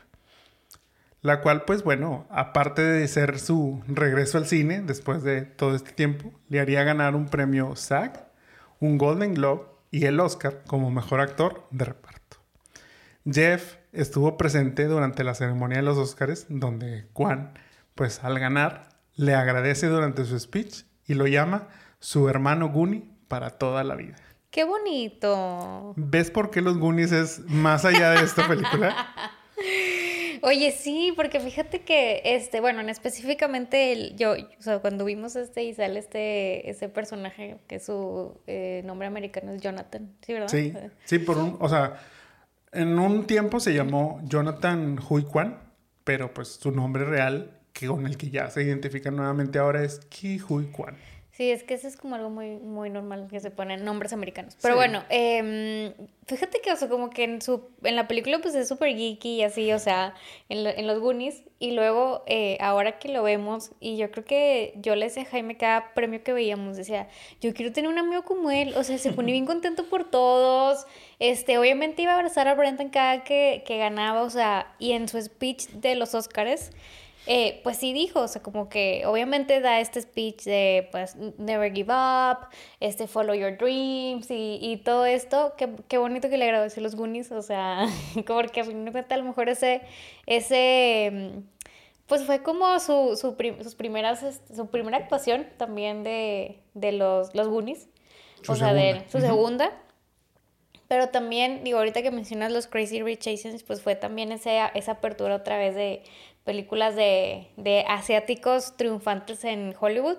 [1.21, 5.91] La cual, pues bueno, aparte de ser su regreso al cine después de todo este
[5.91, 8.31] tiempo, le haría ganar un premio SAG,
[8.79, 12.37] un Golden Globe y el Oscar como mejor actor de reparto.
[13.31, 17.53] Jeff estuvo presente durante la ceremonia de los Oscars, donde Juan,
[17.95, 21.67] pues al ganar, le agradece durante su speech y lo llama
[21.99, 24.15] su hermano Goonie para toda la vida.
[24.51, 25.93] ¡Qué bonito!
[25.95, 29.13] ¿Ves por qué los Goonies es más allá de esta película?
[30.41, 35.35] Oye, sí, porque fíjate que, este, bueno, en específicamente el, yo, o sea, cuando vimos
[35.35, 40.47] este y sale este, ese personaje que su eh, nombre americano es Jonathan, ¿sí, verdad?
[40.47, 40.73] Sí,
[41.03, 41.99] sí, por un, o sea,
[42.71, 45.25] en un tiempo se llamó Jonathan Hui
[46.03, 49.99] pero pues su nombre real, que con el que ya se identifica nuevamente ahora es
[50.09, 50.95] Ki Hui Kwan.
[51.39, 54.57] Sí, es que eso es como algo muy, muy normal que se ponen nombres americanos.
[54.61, 55.93] Pero bueno, eh,
[56.27, 59.35] fíjate que, o sea, como que en, su, en la película pues es súper geeky
[59.35, 60.15] y así, o sea,
[60.49, 61.43] en, en los Goonies.
[61.57, 65.27] Y luego, eh, ahora que lo vemos, y yo creo que yo le decía a
[65.27, 67.07] Jaime cada premio que veíamos, decía,
[67.39, 68.73] yo quiero tener un amigo como él.
[68.75, 70.87] O sea, se pone bien contento por todos.
[71.19, 75.07] Este, obviamente iba a abrazar a Brenton cada que, que ganaba, o sea, y en
[75.07, 76.71] su speech de los Oscars
[77.31, 81.71] eh, pues sí dijo, o sea, como que obviamente da este speech de, pues, never
[81.71, 82.47] give up,
[82.79, 85.53] este, follow your dreams y, y todo esto.
[85.55, 87.85] Qué, qué, bonito que le agradeció los Goonies, o sea,
[88.27, 89.81] porque a fin de cuentas a lo mejor ese,
[90.25, 91.43] ese,
[92.07, 97.47] pues fue como su, su sus primeras, su primera actuación también de, de los, los
[97.47, 97.89] Goonies,
[98.41, 99.71] su o sea, de su segunda.
[100.89, 104.93] Pero también, digo, ahorita que mencionas los Crazy Rich Asians, pues fue también ese, esa
[104.93, 106.01] apertura otra vez de
[106.49, 110.17] películas de, de asiáticos triunfantes en Hollywood.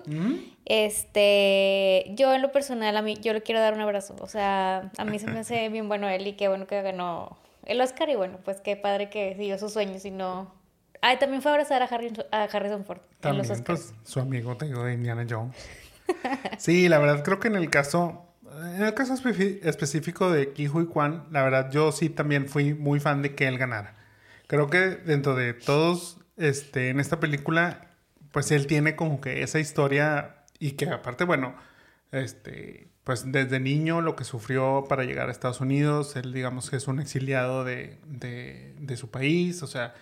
[0.63, 4.15] Este, yo en lo personal, a mí, yo le quiero dar un abrazo.
[4.21, 7.37] O sea, a mí se me hace bien bueno él y qué bueno que ganó
[7.65, 10.55] el Oscar y bueno, pues qué padre que siguió sus sueños y no...
[11.01, 14.21] Ay, también fue a abrazar a, Harry, a Harrison Ford también, en los Pues, su
[14.21, 15.53] amigo, tengo de Indiana Jones.
[16.59, 18.25] sí, la verdad creo que en el caso...
[18.73, 23.01] En el caso específico de Ki Hui Kwan, la verdad yo sí también fui muy
[23.01, 23.97] fan de que él ganara.
[24.47, 27.91] Creo que dentro de todos este, en esta película,
[28.31, 31.55] pues él tiene como que esa historia y que aparte, bueno,
[32.11, 36.77] este, pues desde niño lo que sufrió para llegar a Estados Unidos, él digamos que
[36.77, 37.97] es un exiliado de,
[38.95, 39.93] su país, o sea,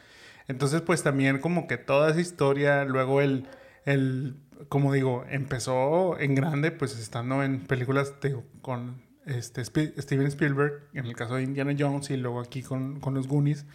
[0.47, 3.47] entonces pues también como que toda esa historia, luego él,
[3.85, 4.35] él
[4.67, 8.13] como digo, empezó en grande, pues estando en películas
[8.61, 13.13] con este, Steven Spielberg, en el caso de Indiana Jones, y luego aquí con, con
[13.13, 13.65] los Goonies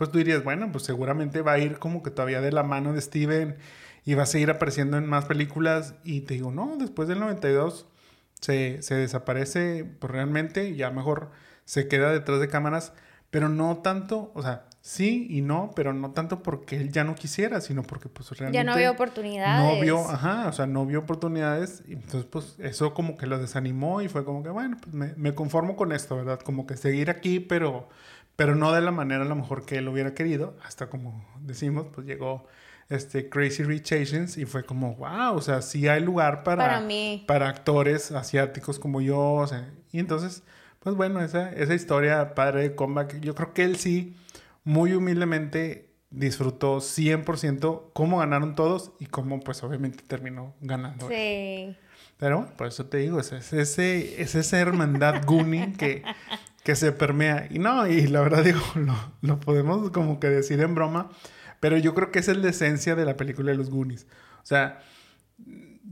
[0.00, 2.94] pues tú dirías, bueno, pues seguramente va a ir como que todavía de la mano
[2.94, 3.58] de Steven
[4.06, 5.92] y va a seguir apareciendo en más películas.
[6.04, 7.86] Y te digo, no, después del 92
[8.40, 11.32] se, se desaparece, pues realmente ya mejor
[11.66, 12.94] se queda detrás de cámaras,
[13.28, 17.14] pero no tanto, o sea, sí y no, pero no tanto porque él ya no
[17.14, 18.56] quisiera, sino porque pues realmente...
[18.56, 19.74] Ya no vio oportunidades.
[19.74, 21.82] No vio, ajá, o sea, no vio oportunidades.
[21.86, 25.12] Y entonces pues eso como que lo desanimó y fue como que, bueno, pues me,
[25.16, 26.40] me conformo con esto, ¿verdad?
[26.40, 27.90] Como que seguir aquí, pero
[28.40, 31.88] pero no de la manera a lo mejor que él hubiera querido, hasta como decimos,
[31.94, 32.46] pues llegó
[32.88, 36.80] este Crazy Rich Asians y fue como, wow, o sea, sí hay lugar para, para,
[36.80, 37.22] mí.
[37.28, 40.42] para actores asiáticos como yo, o sea, y entonces,
[40.78, 44.16] pues bueno, esa, esa historia padre de comeback, yo creo que él sí,
[44.64, 51.10] muy humildemente, disfrutó 100% cómo ganaron todos y cómo pues obviamente terminó ganando.
[51.10, 51.76] Sí.
[52.16, 56.04] Pero por eso te digo, es, es, ese, es esa hermandad Goonie que
[56.64, 57.46] que se permea.
[57.50, 61.10] Y no, y la verdad digo, lo, lo, podemos como que decir en broma,
[61.60, 64.06] pero yo creo que es la esencia de la película de los Goonies.
[64.42, 64.80] O sea,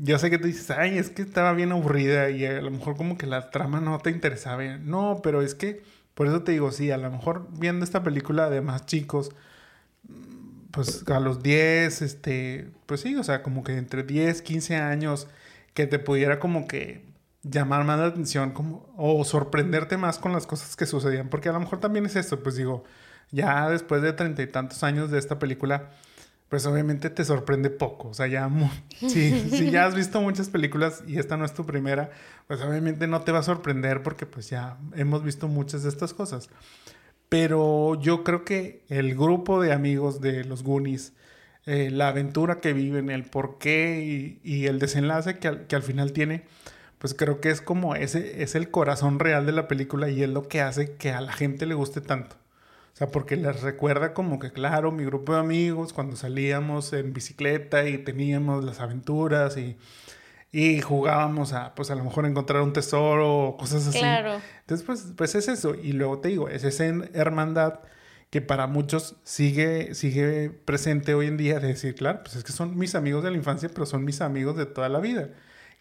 [0.01, 2.97] yo sé que tú dices, ay, es que estaba bien aburrida y a lo mejor
[2.97, 4.79] como que la trama no te interesaba.
[4.79, 5.83] No, pero es que,
[6.15, 9.33] por eso te digo, sí, a lo mejor viendo esta película de más chicos,
[10.71, 15.29] pues a los 10, este, pues sí, o sea, como que entre 10, 15 años,
[15.75, 17.08] que te pudiera como que
[17.51, 21.29] llamar más la atención como, o sorprenderte más con las cosas que sucedían.
[21.29, 22.85] Porque a lo mejor también es esto, pues digo,
[23.31, 25.91] ya después de treinta y tantos años de esta película,
[26.49, 28.09] pues obviamente te sorprende poco.
[28.09, 28.51] O sea, ya
[28.99, 32.11] si, si ya has visto muchas películas y esta no es tu primera,
[32.47, 36.15] pues obviamente no te va a sorprender porque pues ya hemos visto muchas de estas
[36.15, 36.49] cosas.
[37.29, 41.13] Pero yo creo que el grupo de amigos de los Goonies,
[41.67, 46.13] eh, la aventura que viven, el porqué y, y el desenlace que que al final
[46.13, 46.47] tiene,
[46.99, 50.29] pues creo que es como ese, es el corazón real de la película y es
[50.29, 52.37] lo que hace que a la gente le guste tanto.
[52.93, 57.13] O sea, porque les recuerda como que, claro, mi grupo de amigos, cuando salíamos en
[57.13, 59.77] bicicleta y teníamos las aventuras y,
[60.51, 64.01] y jugábamos a, pues a lo mejor encontrar un tesoro o cosas así.
[64.01, 64.41] Claro.
[64.63, 65.77] Entonces, pues, pues es eso.
[65.77, 67.81] Y luego te digo, es esa hermandad
[68.31, 72.53] que para muchos sigue, sigue presente hoy en día de decir, claro, pues es que
[72.53, 75.29] son mis amigos de la infancia, pero son mis amigos de toda la vida.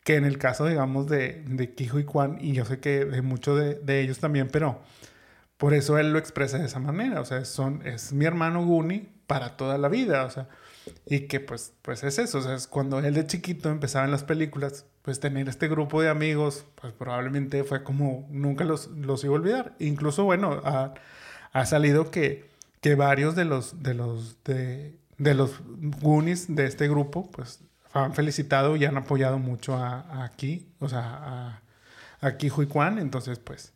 [0.07, 3.21] Que en el caso, digamos, de, de Kijo y Kwan, y yo sé que de
[3.21, 4.79] muchos de, de, ellos también, pero
[5.57, 7.19] por eso él lo expresa de esa manera.
[7.19, 10.23] O sea, son, es mi hermano Guni para toda la vida.
[10.23, 10.47] O sea,
[11.05, 14.11] y que pues, pues es eso, o sea, es cuando él de chiquito empezaba en
[14.11, 19.25] las películas, pues tener este grupo de amigos, pues probablemente fue como nunca los, los
[19.25, 19.75] iba a olvidar.
[19.77, 20.93] Incluso, bueno, ha,
[21.51, 22.49] ha salido que,
[22.79, 25.59] que varios de los, de los, de, de los
[26.01, 27.59] Goonies de este grupo, pues
[27.97, 31.61] han felicitado y han apoyado mucho a, aquí, o sea, a,
[32.21, 33.73] a y Kwan, entonces pues...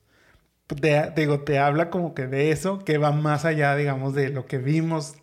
[0.80, 4.46] Te, digo, te habla como que de eso, que va más allá, digamos, de lo
[4.46, 5.16] que vimos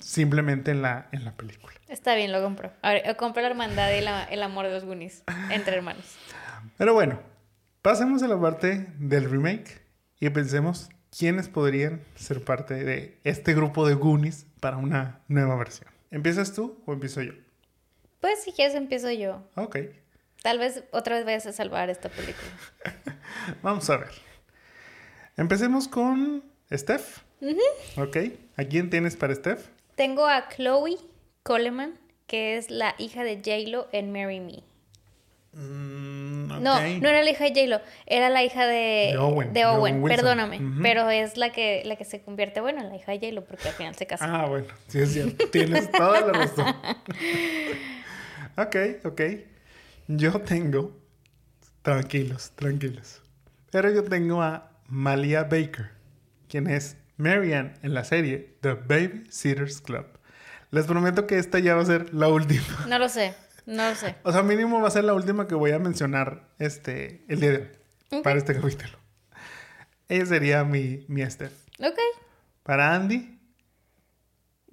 [0.00, 1.74] simplemente en la, en la película.
[1.88, 2.70] Está bien, lo compro.
[2.82, 6.04] Ahora, compro la hermandad y la, el amor de los Goonies entre hermanos.
[6.76, 7.18] Pero bueno,
[7.82, 9.82] pasemos a la parte del remake
[10.20, 15.90] y pensemos quiénes podrían ser parte de este grupo de Goonies para una nueva versión.
[16.10, 17.32] ¿Empiezas tú o empiezo yo?
[18.20, 19.42] Pues si quieres empiezo yo.
[19.54, 19.78] Ok.
[20.42, 22.50] Tal vez otra vez vayas a salvar esta película.
[23.62, 24.10] Vamos a ver.
[25.36, 27.18] Empecemos con Steph.
[27.96, 28.16] Ok.
[28.56, 29.66] ¿A quién tienes para Steph?
[29.94, 30.98] Tengo a Chloe
[31.42, 34.62] Coleman, que es la hija de J-Lo en Marry Me.
[35.52, 36.60] Mm, okay.
[36.60, 40.02] No, no era la hija de J-Lo, era la hija de, De Owen, de Owen,
[40.04, 40.60] perdóname.
[40.82, 43.68] Pero es la que, la que se convierte, bueno, en la hija de J-Lo, porque
[43.68, 44.26] al final se casa.
[44.28, 45.48] Ah, bueno, sí es cierto.
[45.48, 46.66] Tienes toda la razón.
[48.56, 49.20] ok, ok.
[50.08, 50.96] Yo tengo.
[51.82, 53.22] Tranquilos, tranquilos.
[53.70, 55.90] Pero yo tengo a Malia Baker,
[56.48, 60.06] quien es Marianne en la serie The Babysitters Club.
[60.70, 62.86] Les prometo que esta ya va a ser la última.
[62.88, 63.34] No lo sé,
[63.66, 64.16] no lo sé.
[64.24, 67.50] O sea, mínimo va a ser la última que voy a mencionar este, el día
[67.52, 67.78] de
[68.10, 68.22] hoy.
[68.22, 68.98] Para este capítulo.
[70.08, 71.52] Ella sería mi, mi Steph.
[71.80, 71.98] Ok.
[72.62, 73.38] Para Andy,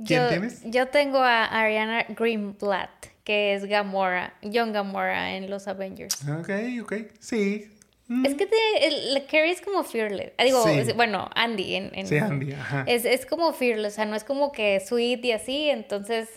[0.05, 0.61] ¿Quién yo, tienes?
[0.65, 6.19] Yo tengo a Ariana Greenblatt, que es Gamora, Young Gamora en los Avengers.
[6.27, 6.49] ok,
[6.83, 6.93] ok.
[7.19, 7.69] Sí.
[8.07, 8.25] Mm.
[8.25, 8.55] Es que te,
[8.87, 10.33] el, la Carrie es como fearless.
[10.37, 10.71] Ah, digo, Sí.
[10.79, 11.75] es- bueno, Andy.
[11.75, 12.83] En, en- Sí, Andy, ajá.
[12.85, 16.29] Es, es como fearless, o sea, no es como que sweet y así, entonces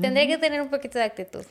[0.00, 1.44] tendría que tener un poquito de actitud.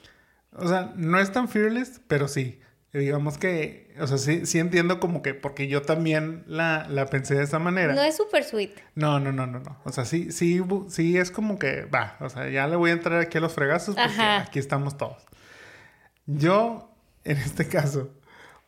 [0.53, 2.59] O sea, no es tan fearless, pero sí.
[2.93, 7.35] Digamos que, o sea, sí, sí entiendo como que, porque yo también la, la pensé
[7.35, 7.93] de esa manera.
[7.93, 8.71] No es super sweet.
[8.95, 9.77] No, no, no, no, no.
[9.83, 12.93] O sea, sí, sí, sí es como que, va, o sea, ya le voy a
[12.93, 14.41] entrar aquí a los fregazos porque Ajá.
[14.41, 15.23] aquí estamos todos.
[16.25, 16.89] Yo,
[17.23, 18.09] en este caso,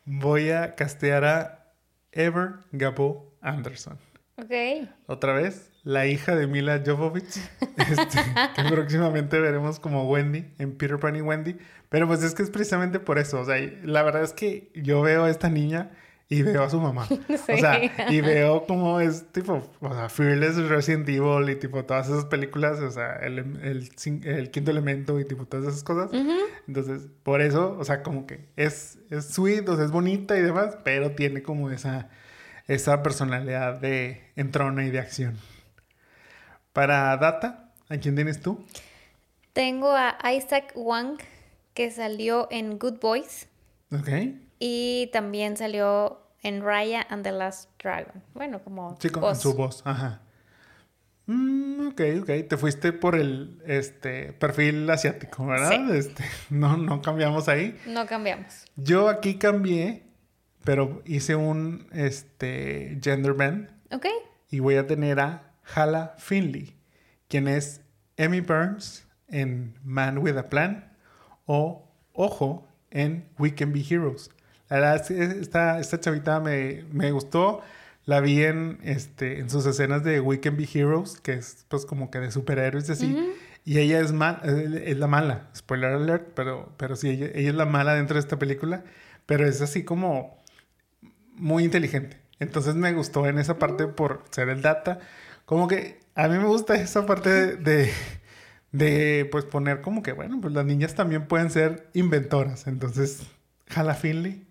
[0.04, 1.72] voy a castear a
[2.12, 3.98] Ever Gabo Anderson.
[4.36, 4.88] Ok.
[5.06, 7.40] Otra vez, la hija de Mila Jovovich,
[7.76, 8.18] este,
[8.56, 11.56] que próximamente veremos como Wendy en Peter Pan y Wendy.
[11.88, 13.40] Pero pues es que es precisamente por eso.
[13.40, 15.90] O sea, la verdad es que yo veo a esta niña
[16.28, 17.08] y veo a su mamá.
[17.52, 17.90] O sea, Sí.
[18.10, 22.78] y veo como es tipo, o sea, Fearless Resident Evil y tipo todas esas películas,
[22.78, 23.90] o sea, el, el,
[24.24, 26.12] el quinto elemento y tipo todas esas cosas.
[26.12, 26.30] Ujú.
[26.68, 30.42] Entonces, por eso, o sea, como que es, es sweet, o sea, es bonita y
[30.42, 32.08] demás, pero tiene como esa,
[32.68, 35.36] esa personalidad de entrona y de acción.
[36.72, 38.64] Para Data, ¿a quién tienes tú?
[39.52, 41.18] Tengo a Isaac Wang,
[41.74, 43.48] que salió en Good Boys
[43.92, 44.08] Ok.
[44.58, 48.22] y también salió en Raya and the Last Dragon.
[48.34, 49.40] Bueno, como Sí, con voz.
[49.40, 50.22] su voz, ajá.
[51.26, 52.48] Mm, ok, ok.
[52.48, 55.70] Te fuiste por el este, perfil asiático, ¿verdad?
[55.70, 55.86] Sí.
[55.96, 57.78] Este, no, no cambiamos ahí.
[57.86, 58.64] No cambiamos.
[58.76, 60.04] Yo aquí cambié,
[60.64, 63.70] pero hice un este, gender bend.
[63.92, 64.06] Ok.
[64.50, 66.76] Y voy a tener a Hala Finley,
[67.28, 67.80] quien es
[68.16, 70.92] Emmy Burns en Man with a Plan
[71.46, 74.30] o Ojo en We Can Be Heroes.
[74.68, 77.60] La verdad esta, esta chavita me, me gustó.
[78.06, 81.84] La vi en, este, en sus escenas de We Can Be Heroes, que es pues
[81.86, 83.34] como que de superhéroes y así.
[83.64, 85.50] Y ella es, ma- eh, es la mala.
[85.54, 88.84] Spoiler alert, pero, pero sí, ella, ella es la mala dentro de esta película.
[89.26, 90.38] Pero es así como
[91.34, 92.18] muy inteligente.
[92.38, 94.98] Entonces me gustó en esa parte por ser el data.
[95.50, 97.92] Como que a mí me gusta esa parte de, de,
[98.70, 102.68] de, pues poner como que, bueno, pues las niñas también pueden ser inventoras.
[102.68, 103.22] Entonces,
[103.74, 104.46] Hala Finley.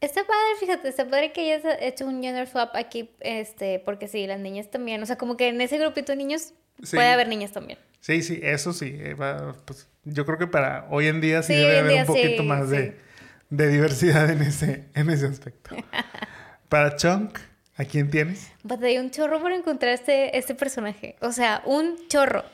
[0.00, 4.26] Está padre, fíjate, está padre que hayas hecho un gender swap aquí, este, porque sí,
[4.26, 6.96] las niñas también, o sea, como que en ese grupito de niños Sí.
[6.96, 7.78] puede haber niñas también.
[8.00, 8.96] Sí, sí, eso sí.
[8.98, 12.00] eh, va, pues, yo creo que para hoy en día sí, Sí, debe haber día
[12.02, 12.96] un poquito sí, más de,
[13.50, 15.76] de diversidad en ese, en ese aspecto.
[16.70, 17.38] para Chunk,
[17.78, 18.50] ¿a quién tienes?
[18.62, 22.44] Batallé un chorro por encontrar este, este personaje, o sea, un chorro.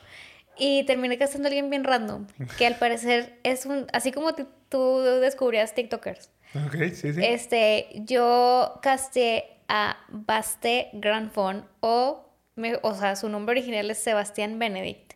[0.56, 4.34] Y terminé casando a alguien bien random, que al parecer es un, así como
[4.68, 6.30] tú descubrías TikTokers.
[6.66, 7.20] Ok, sí, sí.
[7.20, 14.60] Este, yo casté a Baste Granfon o, me- o sea, su nombre original es Sebastián
[14.60, 15.14] Benedict,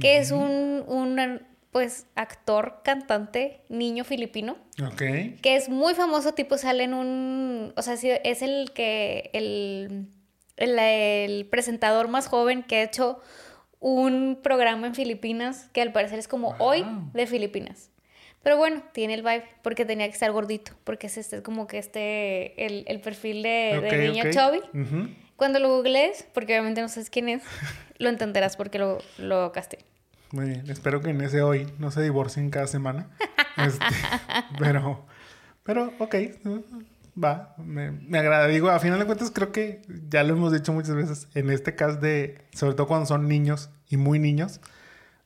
[0.00, 4.98] que es un, un, pues, actor, cantante, niño filipino, Ok.
[5.40, 10.08] que es muy famoso, tipo sale en un, o sea, es el que, el,
[10.56, 13.20] el, el presentador más joven que ha hecho
[13.78, 17.90] un programa en Filipinas, que al parecer es como hoy de Filipinas.
[18.42, 21.78] Pero bueno, tiene el vibe, porque tenía que estar gordito, porque es este, como que
[21.78, 24.30] este, el, el perfil de, niño ok.
[24.30, 25.16] chubby.
[25.36, 27.42] Cuando lo googlees, porque obviamente no sabes quién es,
[27.98, 29.78] lo entenderás porque lo, lo casté.
[30.32, 30.70] Muy bien.
[30.70, 33.08] Espero que en ese hoy no se divorcien cada semana.
[33.56, 33.84] Este,
[34.58, 35.04] pero,
[35.64, 36.14] pero, ok.
[37.22, 38.46] Va, me, me agrada.
[38.46, 41.28] Digo, a final de cuentas creo que ya lo hemos dicho muchas veces.
[41.34, 44.60] En este caso de, sobre todo cuando son niños y muy niños,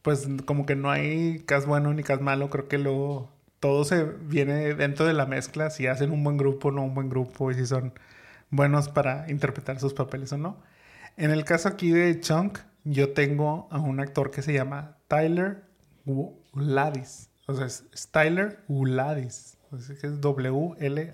[0.02, 2.50] pues como que no hay cas bueno ni cas malo.
[2.50, 3.30] Creo que luego
[3.60, 5.70] todo se viene dentro de la mezcla.
[5.70, 7.92] Si hacen un buen grupo o no un buen grupo y si son
[8.50, 10.56] buenos para interpretar sus papeles o no.
[11.16, 15.64] En el caso aquí de Chunk, yo tengo a un actor que se llama Tyler
[16.04, 17.30] Uladis.
[17.46, 19.58] O sea, es Tyler Uladis.
[19.70, 20.20] O sea, que es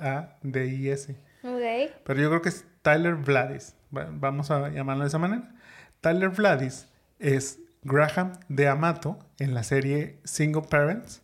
[0.00, 1.12] W-L-A-D-I-S.
[1.42, 1.92] Ok.
[2.04, 3.74] Pero yo creo que es Tyler Vladis.
[3.96, 5.54] Va- Vamos a llamarlo de esa manera.
[6.00, 6.86] Tyler Vladis
[7.18, 11.22] es Graham de Amato en la serie Single Parents.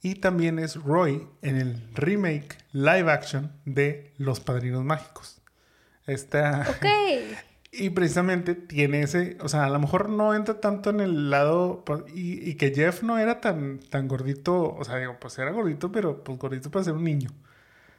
[0.00, 5.42] Y también es Roy en el remake live action de Los Padrinos Mágicos.
[6.06, 6.86] Esta, Ok.
[7.70, 11.82] y precisamente tiene ese, o sea, a lo mejor no entra tanto en el lado,
[11.84, 15.50] pues, y, y que Jeff no era tan, tan gordito, o sea, digo, pues era
[15.50, 17.30] gordito, pero pues gordito para ser un niño.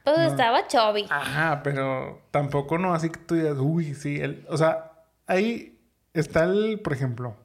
[0.02, 1.06] Pues estaba chubby.
[1.10, 4.92] Ajá, pero tampoco no así que tú digas, uy, sí, el, o sea,
[5.26, 5.78] ahí
[6.14, 7.36] está el, por ejemplo,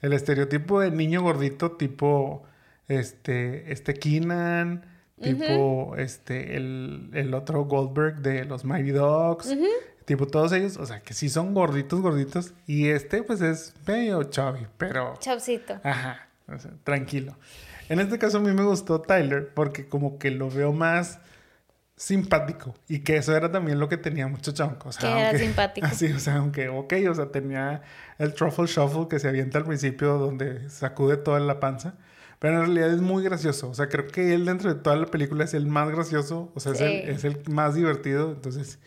[0.00, 2.44] el estereotipo de niño gordito tipo,
[2.88, 4.86] este, este Keenan,
[5.20, 9.54] tipo, este, el, el otro Goldberg de los Mighty Dogs,
[10.10, 14.24] tipo todos ellos, o sea, que sí son gorditos, gorditos, y este pues es medio
[14.24, 15.14] chubby, pero...
[15.20, 15.78] Chavcito.
[15.84, 17.36] Ajá, o sea, tranquilo.
[17.88, 21.20] En este caso a mí me gustó Tyler porque como que lo veo más
[21.94, 24.88] simpático y que eso era también lo que tenía mucho chonco.
[24.88, 25.86] O sea, Que era simpático.
[25.90, 27.82] Así, o sea, aunque, ok, o sea, tenía
[28.18, 31.94] el truffle shuffle que se avienta al principio donde sacude toda la panza.
[32.40, 33.70] Pero en realidad es muy gracioso.
[33.70, 36.50] O sea, creo que él dentro de toda la película es el más gracioso.
[36.56, 37.10] O sea, es, el, Sí.
[37.10, 38.32] es el más divertido.
[38.32, 38.80] Entonces,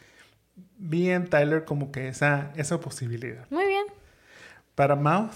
[0.84, 3.46] vi en Tyler como que esa, esa posibilidad.
[3.50, 3.86] Muy bien.
[4.76, 5.34] Para Mouth,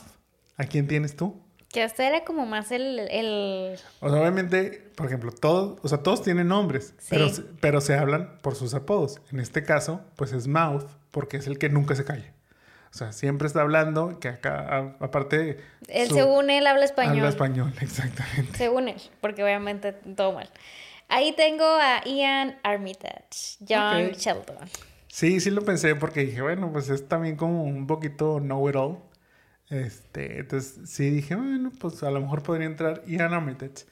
[0.57, 1.41] ¿a quién tienes tú?
[1.69, 3.77] Que este era como más el, el...
[3.99, 7.07] O sea, obviamente, por ejemplo, todos, o sea, todos tienen nombres, Sí.
[7.09, 9.19] pero, se- pero se hablan por sus apodos.
[9.31, 12.33] En este caso, pues es Mouth, porque es el que nunca se calla.
[12.89, 15.59] O sea, siempre está hablando, que acá, a- aparte...
[15.89, 17.17] Él su- según él habla español.
[17.17, 18.57] Habla español, exactamente.
[18.57, 20.49] Según él, porque obviamente todo mal.
[21.09, 24.13] Ahí tengo a Ian Armitage, John Ok.
[24.17, 24.57] Sheldon.
[25.17, 28.99] Sí, sí lo pensé porque dije, bueno, pues es también como un poquito know-it-all.
[29.67, 33.87] Este, entonces sí dije, bueno, pues a lo mejor podría entrar Ian Armitage.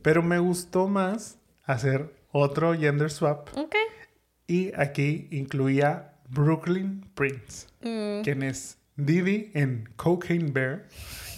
[0.00, 3.74] Pero me gustó más hacer otro gender swap Ok.
[4.46, 10.86] y aquí incluía Brooklyn Prince, Mm, quien es Didi en Cocaine Bear,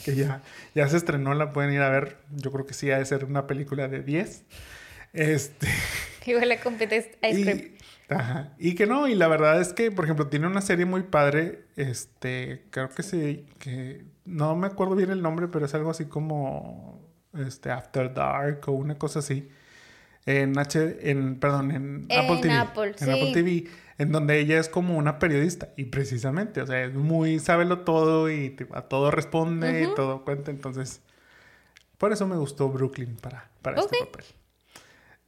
[0.05, 0.43] que ya,
[0.77, 2.19] ya se estrenó, la pueden ir a ver.
[2.31, 4.45] Yo creo que sí ha de ser una película de 10.
[5.13, 5.67] Este,
[6.27, 7.74] Igual le compite Ice Cream.
[8.11, 10.85] Y, ajá, y que no, y la verdad es que, por ejemplo, tiene una serie
[10.85, 15.75] muy padre, este, creo que sí, que no me acuerdo bien el nombre, pero es
[15.75, 17.01] algo así como,
[17.35, 19.49] este, After Dark o una cosa así,
[20.27, 23.11] en H, en, perdón, en, En Apple TV, Apple, en sí.
[23.11, 23.65] Apple TV,
[23.99, 28.31] en donde ella es como una periodista, y precisamente, o sea, es muy, sábelo todo
[28.31, 31.01] y a todo responde, y todo cuenta, entonces,
[31.99, 34.25] por eso me gustó Brooklyn para, para este papel.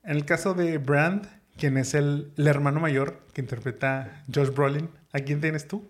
[0.03, 1.27] En el caso de Brand,
[1.59, 5.85] quien es el, el hermano mayor que interpreta Josh Brolin, ¿a quién tienes tú?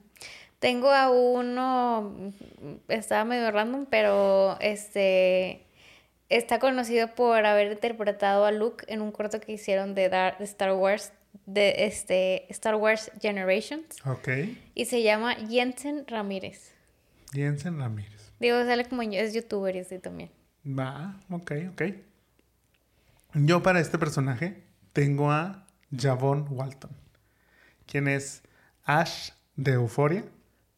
[0.58, 2.32] Tengo a uno,
[2.88, 5.66] estaba medio random, pero este
[6.28, 10.44] está conocido por haber interpretado a Luke en un corto que hicieron de, Dar- de
[10.44, 11.12] Star Wars,
[11.44, 14.28] de este Star Wars Generations, Ok.
[14.74, 16.72] y se llama Jensen Ramírez.
[17.32, 18.32] Jensen Ramírez.
[18.40, 20.30] Digo, sale como es youtuber y así también.
[20.66, 21.82] Va, ok, ok.
[23.34, 24.62] Yo para este personaje
[24.96, 26.90] tengo a Javon Walton,
[27.84, 28.42] quien es
[28.82, 30.24] Ash de Euphoria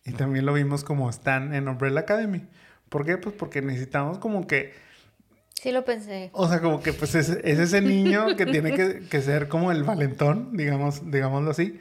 [0.04, 2.48] y también lo vimos como Stan en Umbrella Academy.
[2.88, 3.16] ¿Por qué?
[3.16, 4.74] Pues porque necesitamos como que
[5.54, 6.30] Sí lo pensé.
[6.32, 9.70] O sea, como que pues es, es ese niño que tiene que, que ser como
[9.70, 11.80] el valentón, digamos, digámoslo así.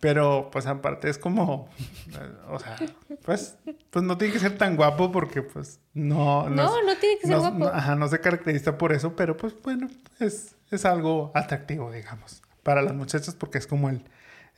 [0.00, 1.70] Pero, pues, aparte es como,
[2.12, 2.76] eh, o sea,
[3.24, 3.56] pues,
[3.90, 6.48] pues no tiene que ser tan guapo porque, pues, no...
[6.48, 7.66] No, no, tiene que ser guapo.
[7.66, 9.88] ajá, no se caracteriza por eso, pero, pues, bueno,
[10.20, 14.02] es, es algo atractivo, digamos, para las muchachas porque es como el,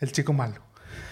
[0.01, 0.63] el chico malo.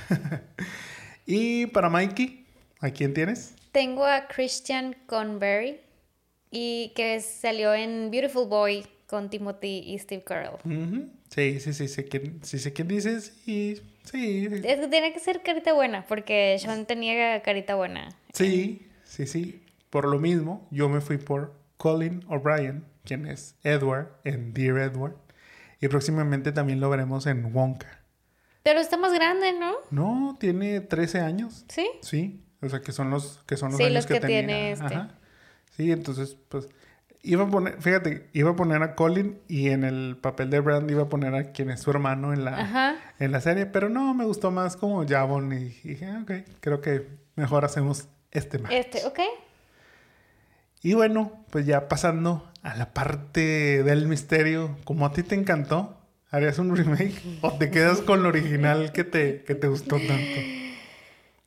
[1.26, 2.46] y para Mikey,
[2.80, 3.54] ¿a quién tienes?
[3.72, 5.80] Tengo a Christian Convery
[6.50, 10.58] y que salió en Beautiful Boy con Timothy y Steve Carell.
[11.30, 14.48] Sí, sí, sí, sé quién, sí sé quién dices y sí.
[14.64, 18.10] Es que tiene que ser carita buena, porque Sean tenía carita buena.
[18.32, 19.62] Sí, sí, sí.
[19.90, 25.16] Por lo mismo, yo me fui por Colin O'Brien, quien es Edward en Dear Edward.
[25.80, 28.00] Y próximamente también lo veremos en Wonka.
[28.62, 29.74] Pero está más grande, ¿no?
[29.90, 31.64] No, tiene 13 años.
[31.68, 31.88] ¿Sí?
[32.02, 32.44] Sí.
[32.60, 34.94] O sea, que son los que son los sí, años los que, que tiene este.
[34.94, 35.14] Ajá.
[35.76, 36.68] Sí, entonces, pues
[37.22, 40.88] Iba a poner, fíjate, iba a poner a Colin y en el papel de Brand
[40.88, 44.14] iba a poner a quien es su hermano en la, en la serie, pero no,
[44.14, 48.70] me gustó más como Javon y, dije, ah, ok, creo que mejor hacemos este más.
[48.70, 49.18] Este, ok.
[50.82, 55.96] Y bueno, pues ya pasando a la parte del misterio, como a ti te encantó,
[56.30, 60.40] ¿harías un remake o te quedas con lo original que te, que te gustó tanto?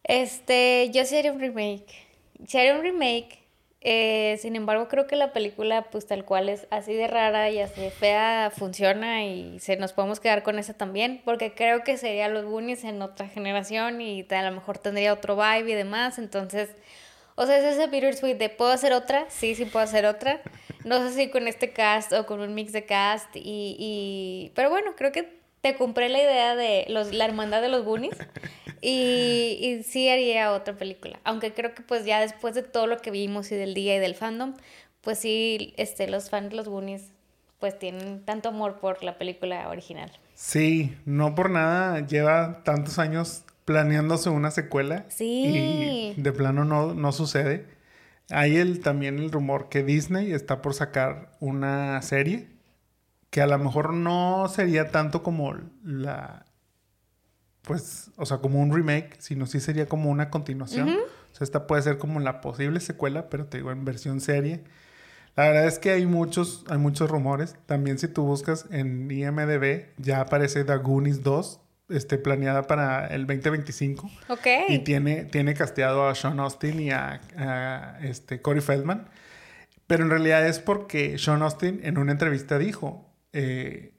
[0.03, 2.07] Este, yo sí haría un remake.
[2.47, 3.37] Si haría un remake,
[3.81, 7.59] eh, sin embargo, creo que la película, pues tal cual es así de rara y
[7.59, 11.97] así de fea, funciona y se nos podemos quedar con esa también, porque creo que
[11.97, 16.17] sería los Goonies en otra generación y a lo mejor tendría otro vibe y demás.
[16.17, 16.69] Entonces,
[17.41, 19.25] o sea, es ese bittersweet de ¿puedo hacer otra?
[19.29, 20.41] Sí, sí puedo hacer otra.
[20.85, 23.75] No sé si con este cast o con un mix de cast y...
[23.79, 24.51] y...
[24.53, 28.15] Pero bueno, creo que te compré la idea de los, la hermandad de los Goonies
[28.81, 31.19] y, y, sí haría otra película.
[31.23, 33.99] Aunque creo que pues ya después de todo lo que vimos y del día y
[33.99, 34.53] del fandom,
[35.01, 37.11] pues sí, este, los fans los Goonies
[37.59, 40.11] pues tienen tanto amor por la película original.
[40.35, 45.05] Sí, no por nada lleva tantos años planeándose una secuela.
[45.09, 46.13] Sí.
[46.17, 47.67] Y de plano no, no sucede.
[48.29, 52.47] Hay el, también el rumor que Disney está por sacar una serie
[53.31, 56.45] que a lo mejor no sería tanto como la,
[57.63, 60.89] pues, o sea, como un remake, sino sí sería como una continuación.
[60.89, 64.65] O sea, esta puede ser como la posible secuela, pero te digo, en versión serie.
[65.37, 67.55] La verdad es que hay muchos, hay muchos rumores.
[67.65, 71.61] También si tú buscas en IMDB, ya aparece The Goonies 2,
[71.91, 74.09] este, planeada para el 2025.
[74.29, 74.47] Ok.
[74.69, 79.09] Y tiene, tiene casteado a Sean Austin y a, este, Corey Feldman.
[79.87, 83.93] Pero en realidad es porque Sean Austin en una entrevista dijo, eh,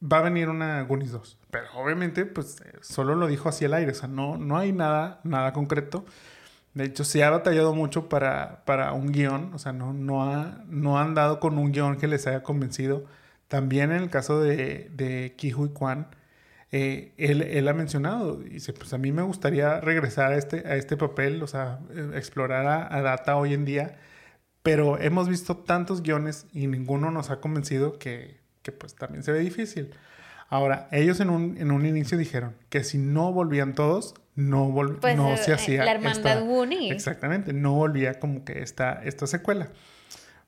[0.00, 1.38] va a venir una Goonies 2.
[1.50, 3.92] Pero obviamente, pues solo lo dijo así al aire.
[3.92, 6.04] O sea, no, no hay nada, nada concreto.
[6.74, 9.54] De hecho, se ha batallado mucho para, para un guion.
[9.54, 13.04] O sea, no, no, ha, no han dado con un guion que les haya convencido.
[13.48, 16.08] También en el caso de, de Kihui Kwan,
[16.76, 20.74] eh, él, él, ha mencionado, dice, pues a mí me gustaría regresar a este, a
[20.74, 21.78] este papel, o sea,
[22.14, 23.96] explorar a, a Data hoy en día,
[24.64, 29.30] pero hemos visto tantos guiones y ninguno nos ha convencido que, que pues también se
[29.30, 29.94] ve difícil.
[30.48, 35.16] Ahora, ellos en un, en un inicio dijeron que si no volvían todos, no, pues,
[35.16, 35.84] no se eh, hacía.
[35.84, 36.42] La hermandad
[36.90, 39.68] Exactamente, no volvía como que esta, esta secuela.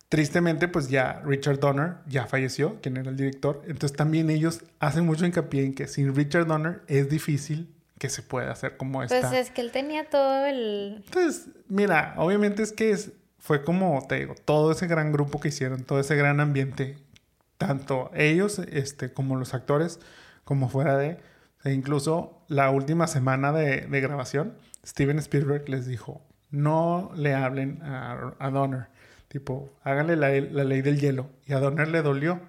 [0.08, 3.62] Tristemente, pues ya Richard Donner ya falleció, quien era el director.
[3.66, 8.22] Entonces también ellos hacen mucho hincapié en que sin Richard Donner es difícil que se
[8.22, 9.20] pueda hacer como esta.
[9.20, 11.02] Pues es que él tenía todo el...
[11.06, 15.48] Entonces, mira, obviamente es que es, fue como, te digo, todo ese gran grupo que
[15.48, 16.98] hicieron, todo ese gran ambiente
[17.58, 20.00] tanto ellos este, como los actores,
[20.44, 21.18] como fuera de...
[21.64, 24.54] E incluso la última semana de, grabación,
[24.86, 28.86] Steven Spielberg les dijo, no le hablen a, Donner,
[29.28, 31.28] tipo, háganle la, ley del hielo.
[31.46, 32.40] Y a Donner le dolió.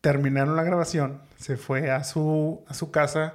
[0.00, 3.34] Terminaron la grabación, se fue a su, a su casa,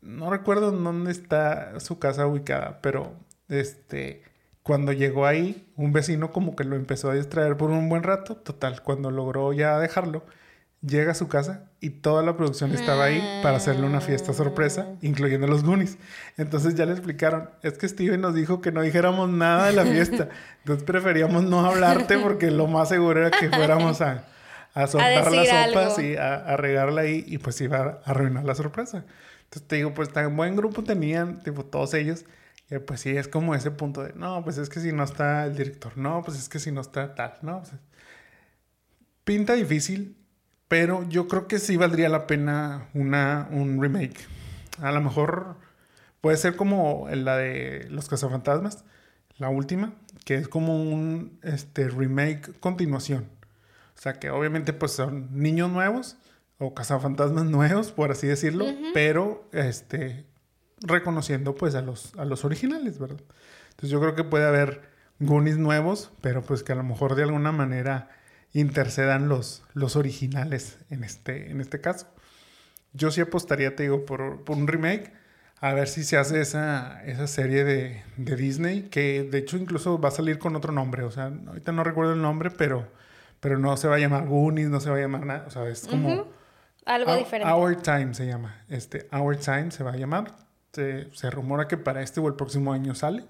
[0.00, 3.14] no recuerdo dónde está su casa ubicada, pero
[3.48, 4.22] este
[4.66, 8.36] cuando llegó ahí, un vecino como que lo empezó a distraer por un buen rato.
[8.36, 10.24] Total, cuando logró ya dejarlo,
[10.80, 14.86] llega a su casa y toda la producción estaba ahí para hacerle una fiesta sorpresa,
[15.02, 15.98] incluyendo los Goonies.
[16.36, 19.84] Entonces ya le explicaron, es que Steven nos dijo que no dijéramos nada de la
[19.84, 20.28] fiesta.
[20.60, 24.24] Entonces preferíamos no hablarte porque lo más seguro era que fuéramos a,
[24.74, 28.54] a soltar las sopas y a, a, regarla ahí y pues iba a arruinar la
[28.54, 29.04] sorpresa.
[29.44, 32.24] Entonces te digo, pues tan buen grupo tenían, tipo todos ellos
[32.84, 35.56] pues sí, es como ese punto de, no, pues es que si no está el
[35.56, 37.62] director, no, pues es que si no está tal, ¿no?
[39.24, 40.16] pinta difícil,
[40.68, 44.26] pero yo creo que sí valdría la pena una, un remake.
[44.80, 45.56] A lo mejor
[46.20, 48.84] puede ser como la de Los Cazafantasmas,
[49.38, 49.94] la última,
[50.24, 53.28] que es como un este, remake continuación.
[53.96, 56.16] O sea que obviamente pues son niños nuevos,
[56.58, 60.24] o cazafantasmas nuevos, por así decirlo, pero este,
[60.80, 63.20] reconociendo pues a los, a los originales, ¿verdad?
[63.70, 64.82] Entonces yo creo que puede haber
[65.18, 68.10] Goonies nuevos, pero pues que a lo mejor de alguna manera
[68.60, 72.06] intercedan los, los originales en este, en este caso.
[72.92, 75.12] Yo sí apostaría, te digo, por, por un remake,
[75.60, 80.00] a ver si se hace esa, esa serie de, de, Disney, que de hecho incluso
[80.00, 82.88] va a salir con otro nombre, o sea, ahorita no recuerdo el nombre, pero,
[83.40, 85.68] pero no se va a llamar Goonies, no se va a llamar nada, o sea,
[85.68, 86.28] es como...
[86.84, 87.52] Algo diferente.
[87.52, 90.32] Our Time se llama, este, Our Time se va a llamar,
[90.72, 93.24] se, se rumora que para este o el próximo año sale,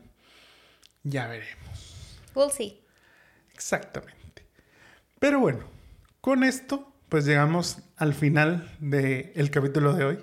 [1.02, 2.20] ya veremos.
[2.34, 2.82] We'll see.
[3.54, 4.25] Exactamente.
[5.26, 5.64] Pero bueno,
[6.20, 10.18] con esto pues llegamos al final del capítulo de hoy.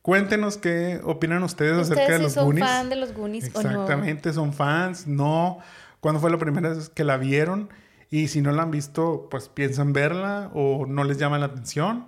[0.00, 2.64] Cuéntenos qué opinan ustedes, acerca de los son Goonies.
[2.64, 5.58] fan de los Goonies Exactamente, son fans, no.
[5.98, 7.68] ¿Cuándo fue la primera vez que la vieron?
[8.10, 12.06] Y si no la han visto, pues piensan verla o no les llama la atención.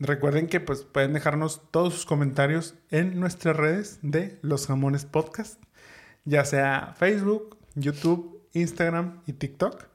[0.00, 5.62] Recuerden que pues pueden dejarnos todos sus comentarios en nuestras redes de Los Jamones Podcast,
[6.24, 9.91] ya sea Facebook, YouTube, Instagram y TikTok.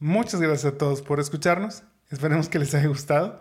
[0.00, 1.84] Muchas gracias a todos por escucharnos.
[2.10, 3.40] Esperemos que les haya gustado.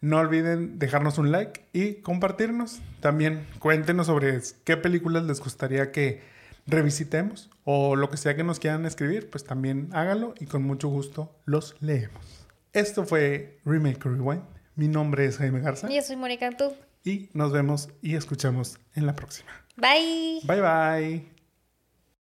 [0.00, 2.80] No olviden dejarnos un like y compartirnos.
[3.00, 6.22] También cuéntenos sobre qué películas les gustaría que
[6.66, 10.88] revisitemos o lo que sea que nos quieran escribir, pues también háganlo y con mucho
[10.88, 12.48] gusto los leemos.
[12.72, 14.42] Esto fue Remake Rewind.
[14.76, 15.88] Mi nombre es Jaime Garza.
[15.88, 16.72] Yo soy Mónica Antú.
[17.04, 19.50] Y nos vemos y escuchamos en la próxima.
[19.76, 20.40] Bye.
[20.44, 21.39] Bye bye.